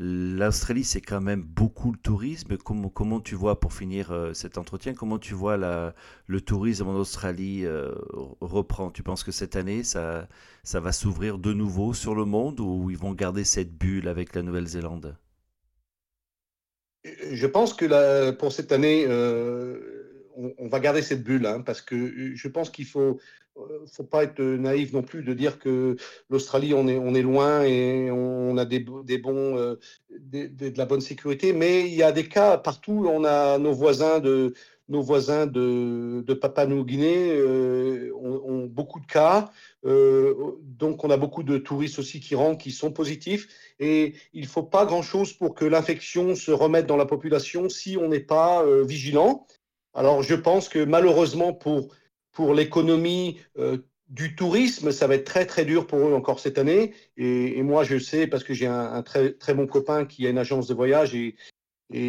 L'Australie, 0.01 0.85
c'est 0.85 1.01
quand 1.01 1.21
même 1.21 1.43
beaucoup 1.43 1.91
le 1.91 1.99
tourisme. 1.99 2.57
Comment, 2.57 3.21
tu 3.21 3.35
vois, 3.35 3.59
pour 3.59 3.73
finir 3.73 4.13
euh, 4.13 4.33
cet 4.33 4.57
entretien, 4.57 4.95
comment 4.95 5.19
tu 5.19 5.35
vois 5.35 5.57
le 5.57 6.41
tourisme 6.41 6.87
en 6.87 6.95
Australie 6.95 7.65
euh, 7.65 7.93
reprend? 8.41 8.91
Tu 8.91 9.03
penses 9.03 9.25
que 9.25 9.33
cette 9.33 9.57
année, 9.57 9.83
ça, 9.83 10.29
va 10.73 10.93
s'ouvrir 10.93 11.39
de 11.39 11.53
nouveau 11.53 11.95
sur 11.95 12.15
le 12.15 12.25
monde 12.25 12.61
ou 12.61 12.91
ils 12.91 12.97
vont 12.97 13.13
garder 13.13 13.43
cette 13.43 13.77
bulle 13.77 14.07
avec 14.07 14.37
la 14.37 14.43
Nouvelle-Zélande? 14.43 15.17
Je 17.05 17.47
pense 17.47 17.75
que 17.75 18.31
pour 18.33 18.53
cette 18.53 18.71
année, 18.71 19.05
euh, 19.09 19.99
on, 20.59 20.69
va 20.69 20.81
garder 20.81 21.03
cette 21.03 21.23
bulle, 21.25 21.47
hein, 21.47 21.61
parce 21.61 21.81
que 21.81 22.35
je 22.35 22.49
pense 22.49 22.71
qu'il 22.71 22.87
faut 22.87 23.01
euh, 23.01 23.17
faut 23.93 24.05
pas 24.05 24.25
être 24.25 24.41
naïf 24.41 24.93
non 24.93 25.03
plus 25.03 25.23
de 25.23 25.33
dire 25.35 25.59
que 25.59 25.97
l'Australie, 26.31 26.75
on 26.75 26.87
est, 26.89 27.23
loin 27.23 27.63
et 27.63 28.11
on 28.11 28.57
a 28.57 28.65
euh, 28.65 29.77
de 30.11 30.79
la 30.79 30.87
bonne 30.87 31.01
sécurité, 31.01 31.53
mais 31.53 31.89
il 31.89 31.95
y 31.95 32.03
a 32.03 32.13
des 32.13 32.29
cas 32.29 32.59
partout. 32.59 33.07
On 33.09 33.25
a 33.25 33.59
nos 33.59 33.73
voisins 33.73 34.21
de, 34.21 34.55
nos 34.89 35.03
voisins 35.03 35.47
de, 35.47 36.23
de 36.27 36.35
Papua 36.35 36.67
New-Guinée 36.67 37.33
euh, 37.33 38.13
ont, 38.15 38.67
beaucoup 38.67 39.01
de 39.01 39.07
cas. 39.07 39.51
donc, 39.83 41.05
on 41.05 41.11
a 41.11 41.17
beaucoup 41.17 41.43
de 41.43 41.59
touristes 41.59 41.99
aussi 41.99 42.21
qui 42.21 42.35
rentrent, 42.35 42.63
qui 42.63 42.71
sont 42.71 42.93
positifs. 42.93 43.49
Et 43.81 44.15
il 44.33 44.43
ne 44.43 44.49
faut 44.49 44.63
pas 44.63 44.87
grand-chose 44.87 45.33
pour 45.33 45.55
que 45.55 45.65
l'infection 45.65 46.35
se 46.35 46.51
remette 46.51 46.87
dans 46.87 46.97
la 46.97 47.07
population 47.07 47.69
si 47.69 47.97
on 47.97 48.09
n'est 48.09 48.21
pas 48.21 48.65
vigilant. 48.85 49.47
Alors, 49.95 50.23
je 50.23 50.35
pense 50.35 50.69
que 50.69 50.85
malheureusement, 50.85 51.53
pour 51.53 51.89
pour 52.39 52.55
l'économie 52.55 53.41
euh, 53.59 53.79
du 54.11 54.37
tourisme, 54.37 54.93
ça 54.93 55.09
va 55.09 55.17
être 55.17 55.25
très 55.25 55.45
très 55.45 55.65
dur 55.65 55.89
pour 55.89 55.99
eux 56.07 56.15
encore 56.15 56.39
cette 56.39 56.57
année. 56.57 56.93
Et, 57.17 57.61
moi, 57.65 57.83
je 57.83 57.99
sais 57.99 58.29
parce 58.29 58.45
que 58.45 58.55
j'ai 58.55 58.69
un, 58.69 59.03
très 59.03 59.33
très 59.33 59.55
bon 59.55 59.67
copain 59.67 60.05
qui 60.05 60.25
a 60.25 60.31
une 60.31 60.39
agence 60.39 60.69
de 60.69 60.75
voyage 60.75 61.17
et, 61.17 61.35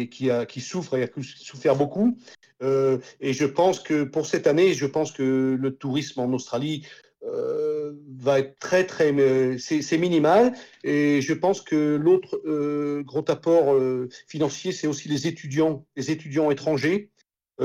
qui 0.08 0.60
souffre 0.60 0.96
et 0.96 1.02
a 1.02 1.08
souffert 1.20 1.74
beaucoup. 1.74 2.16
Euh, 2.62 2.98
et 3.20 3.32
je 3.32 3.44
pense 3.44 3.80
que 3.80 4.04
pour 4.04 4.24
cette 4.24 4.46
année, 4.46 4.72
je 4.72 4.86
pense 4.86 5.10
que 5.10 5.58
le 5.60 5.74
tourisme 5.74 6.20
en 6.20 6.32
Australie 6.32 6.86
euh, 7.24 7.94
va 8.16 8.38
être 8.38 8.56
très 8.60 8.86
très 8.86 9.12
c'est 9.58 9.98
minimal. 9.98 10.52
Et 10.84 11.20
je 11.22 11.32
pense 11.32 11.60
que 11.60 11.96
l'autre 11.96 12.40
gros 13.02 13.24
apport 13.26 13.76
financier, 14.28 14.70
c'est 14.70 14.86
aussi 14.86 15.08
les 15.08 15.26
étudiants, 15.26 15.84
les 15.96 16.12
étudiants 16.12 16.52
étrangers 16.52 17.09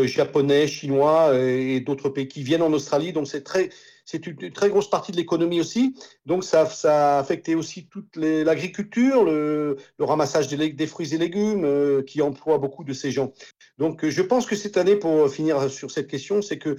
japonais, 0.04 0.68
chinois 0.68 1.30
euh, 1.30 1.76
et 1.76 1.80
d'autres 1.80 2.10
pays 2.10 2.28
qui 2.28 2.44
viennent 2.44 2.62
en 2.62 2.74
Australie. 2.74 3.14
Donc 3.14 3.28
c'est 3.28 3.44
très, 3.44 3.70
c'est 4.04 4.28
une, 4.28 4.52
très 4.52 4.70
grosse 4.70 4.90
partie 4.90 5.12
de 5.12 5.18
l'économie 5.18 5.60
aussi. 5.60 5.96
Donc 6.26 6.44
ça, 6.44 6.66
ça 6.66 7.16
a 7.16 7.20
affecté 7.20 7.56
aussi 7.56 7.88
toute 7.88 8.16
l'agriculture, 8.16 9.24
le, 9.24 9.78
ramassage 10.00 10.48
des, 10.50 10.88
fruits 10.88 11.14
et 11.14 11.18
légumes 11.18 11.64
euh, 11.66 12.04
qui 12.04 12.22
emploie 12.22 12.58
beaucoup 12.58 12.84
de 12.84 12.94
ces 12.94 13.12
gens. 13.12 13.32
Donc 13.78 14.08
je 14.08 14.22
pense 14.22 14.46
que 14.46 14.56
cette 14.56 14.78
année, 14.78 14.96
pour 14.96 15.30
finir 15.30 15.70
sur 15.70 15.92
cette 15.92 16.08
question, 16.08 16.42
c'est 16.42 16.58
que 16.58 16.76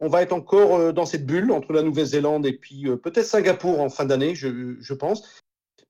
on 0.00 0.08
va 0.08 0.22
être 0.22 0.32
encore 0.32 0.92
dans 0.92 1.06
cette 1.06 1.26
bulle 1.26 1.52
entre 1.52 1.72
la 1.72 1.82
Nouvelle-Zélande 1.82 2.46
et 2.46 2.52
puis 2.52 2.86
peut-être 3.02 3.26
Singapour 3.26 3.80
en 3.80 3.88
fin 3.88 4.04
d'année, 4.04 4.34
je, 4.34 4.94
pense. 4.94 5.42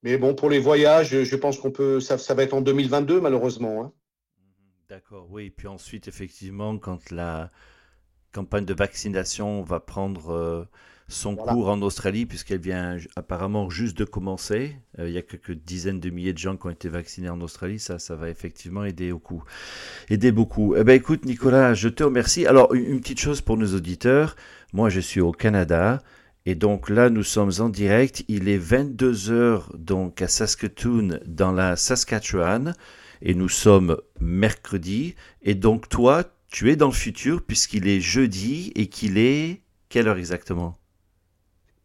Mais 0.03 0.17
bon, 0.17 0.33
pour 0.35 0.49
les 0.49 0.59
voyages, 0.59 1.23
je 1.23 1.35
pense 1.35 1.57
qu'on 1.57 1.71
peut, 1.71 1.99
ça, 1.99 2.17
ça, 2.17 2.33
va 2.33 2.43
être 2.43 2.53
en 2.53 2.61
2022 2.61 3.19
malheureusement. 3.21 3.83
Hein. 3.83 3.91
D'accord, 4.89 5.27
oui. 5.31 5.49
Puis 5.49 5.67
ensuite, 5.67 6.07
effectivement, 6.07 6.77
quand 6.77 7.11
la 7.11 7.51
campagne 8.31 8.63
de 8.63 8.73
vaccination 8.73 9.61
va 9.61 9.81
prendre 9.81 10.29
euh, 10.29 10.63
son 11.09 11.35
cours 11.35 11.67
en 11.67 11.81
Australie, 11.81 12.25
puisqu'elle 12.25 12.61
vient 12.61 12.95
apparemment 13.17 13.69
juste 13.69 13.97
de 13.97 14.05
commencer, 14.05 14.77
euh, 14.97 15.09
il 15.09 15.13
y 15.13 15.17
a 15.17 15.21
quelques 15.21 15.51
dizaines 15.51 15.99
de 15.99 16.09
milliers 16.09 16.31
de 16.31 16.37
gens 16.37 16.55
qui 16.55 16.67
ont 16.67 16.69
été 16.69 16.87
vaccinés 16.87 17.27
en 17.27 17.41
Australie, 17.41 17.79
ça, 17.79 17.99
ça 17.99 18.15
va 18.15 18.29
effectivement 18.29 18.85
aider 18.85 19.11
au 19.11 19.19
coup. 19.19 19.43
Aider 20.07 20.31
beaucoup. 20.31 20.73
Eh 20.77 20.85
ben, 20.85 20.93
écoute, 20.93 21.25
Nicolas, 21.25 21.73
je 21.73 21.89
te 21.89 22.03
remercie. 22.03 22.45
Alors, 22.45 22.73
une 22.73 23.01
petite 23.01 23.19
chose 23.19 23.41
pour 23.41 23.57
nos 23.57 23.75
auditeurs. 23.75 24.37
Moi, 24.71 24.87
je 24.89 25.01
suis 25.01 25.19
au 25.19 25.33
Canada. 25.33 26.01
Et 26.45 26.55
donc 26.55 26.89
là, 26.89 27.09
nous 27.09 27.23
sommes 27.23 27.51
en 27.59 27.67
direct. 27.67 28.23
Il 28.29 28.47
est 28.47 28.57
22h 28.57 29.75
donc 29.75 30.21
à 30.21 30.29
Saskatoon, 30.29 31.19
dans 31.25 31.51
la 31.51 31.75
Saskatchewan. 31.75 32.73
Et 33.21 33.33
nous 33.33 33.49
sommes 33.49 33.97
mercredi. 34.19 35.15
Et 35.41 35.55
donc 35.55 35.89
toi, 35.89 36.23
tu 36.49 36.71
es 36.71 36.75
dans 36.75 36.87
le 36.87 36.93
futur 36.93 37.41
puisqu'il 37.41 37.87
est 37.87 38.01
jeudi 38.01 38.71
et 38.75 38.87
qu'il 38.87 39.17
est... 39.17 39.61
Quelle 39.89 40.07
heure 40.07 40.17
exactement? 40.17 40.77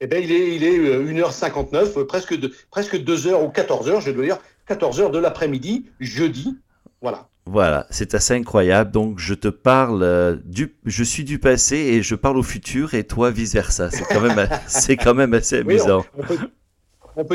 Eh 0.00 0.08
bien, 0.08 0.18
il 0.18 0.32
est, 0.32 0.56
il 0.56 0.64
est 0.64 0.78
1h59, 0.78 1.74
euh, 1.74 2.00
euh, 2.00 2.04
presque, 2.04 2.34
de, 2.34 2.52
presque 2.70 2.96
2h 2.96 3.34
ou 3.44 3.48
14h, 3.50 4.00
je 4.00 4.10
dois 4.10 4.24
dire, 4.24 4.38
14h 4.68 5.12
de 5.12 5.18
l'après-midi, 5.18 5.86
jeudi. 6.00 6.58
Voilà. 7.00 7.28
Voilà, 7.46 7.86
c'est 7.90 8.14
assez 8.14 8.34
incroyable. 8.34 8.90
Donc, 8.90 9.20
je 9.20 9.34
te 9.34 9.46
parle 9.46 10.02
euh, 10.02 10.36
du, 10.44 10.74
je 10.84 11.04
suis 11.04 11.22
du 11.22 11.38
passé 11.38 11.76
et 11.76 12.02
je 12.02 12.16
parle 12.16 12.36
au 12.36 12.42
futur 12.42 12.94
et 12.94 13.04
toi 13.04 13.30
vice 13.30 13.54
versa. 13.54 13.90
C'est 13.90 14.04
quand 14.04 14.20
même, 14.20 14.48
c'est 14.66 14.96
quand 14.96 15.14
même 15.14 15.34
assez 15.34 15.58
amusant. 15.58 16.04
on, 16.18 16.22
peut, 16.22 16.38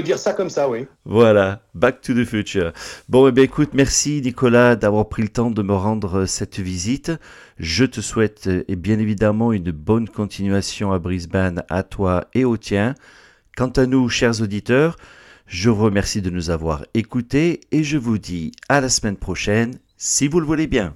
dire 0.03 0.19
ça 0.19 0.33
comme 0.33 0.49
ça, 0.49 0.69
oui. 0.69 0.87
Voilà, 1.05 1.61
back 1.73 2.01
to 2.01 2.13
the 2.13 2.25
future. 2.25 2.71
Bon, 3.09 3.31
eh 3.35 3.41
écoute, 3.41 3.69
merci 3.73 4.21
Nicolas 4.21 4.75
d'avoir 4.75 5.09
pris 5.09 5.21
le 5.21 5.29
temps 5.29 5.51
de 5.51 5.61
me 5.61 5.73
rendre 5.73 6.19
euh, 6.19 6.25
cette 6.25 6.59
visite. 6.59 7.11
Je 7.57 7.85
te 7.85 8.01
souhaite, 8.01 8.47
et 8.47 8.65
euh, 8.71 8.75
bien 8.75 8.99
évidemment, 8.99 9.51
une 9.51 9.71
bonne 9.71 10.09
continuation 10.09 10.91
à 10.91 10.99
Brisbane, 10.99 11.63
à 11.69 11.83
toi 11.83 12.25
et 12.33 12.45
au 12.45 12.57
tien. 12.57 12.95
Quant 13.55 13.69
à 13.69 13.85
nous, 13.85 14.09
chers 14.09 14.41
auditeurs, 14.41 14.97
je 15.47 15.69
vous 15.69 15.85
remercie 15.85 16.21
de 16.21 16.29
nous 16.29 16.49
avoir 16.49 16.85
écoutés 16.93 17.61
et 17.71 17.83
je 17.83 17.97
vous 17.97 18.17
dis 18.17 18.51
à 18.69 18.81
la 18.81 18.89
semaine 18.89 19.17
prochaine 19.17 19.79
si 19.97 20.27
vous 20.27 20.39
le 20.39 20.45
voulez 20.45 20.67
bien. 20.67 20.95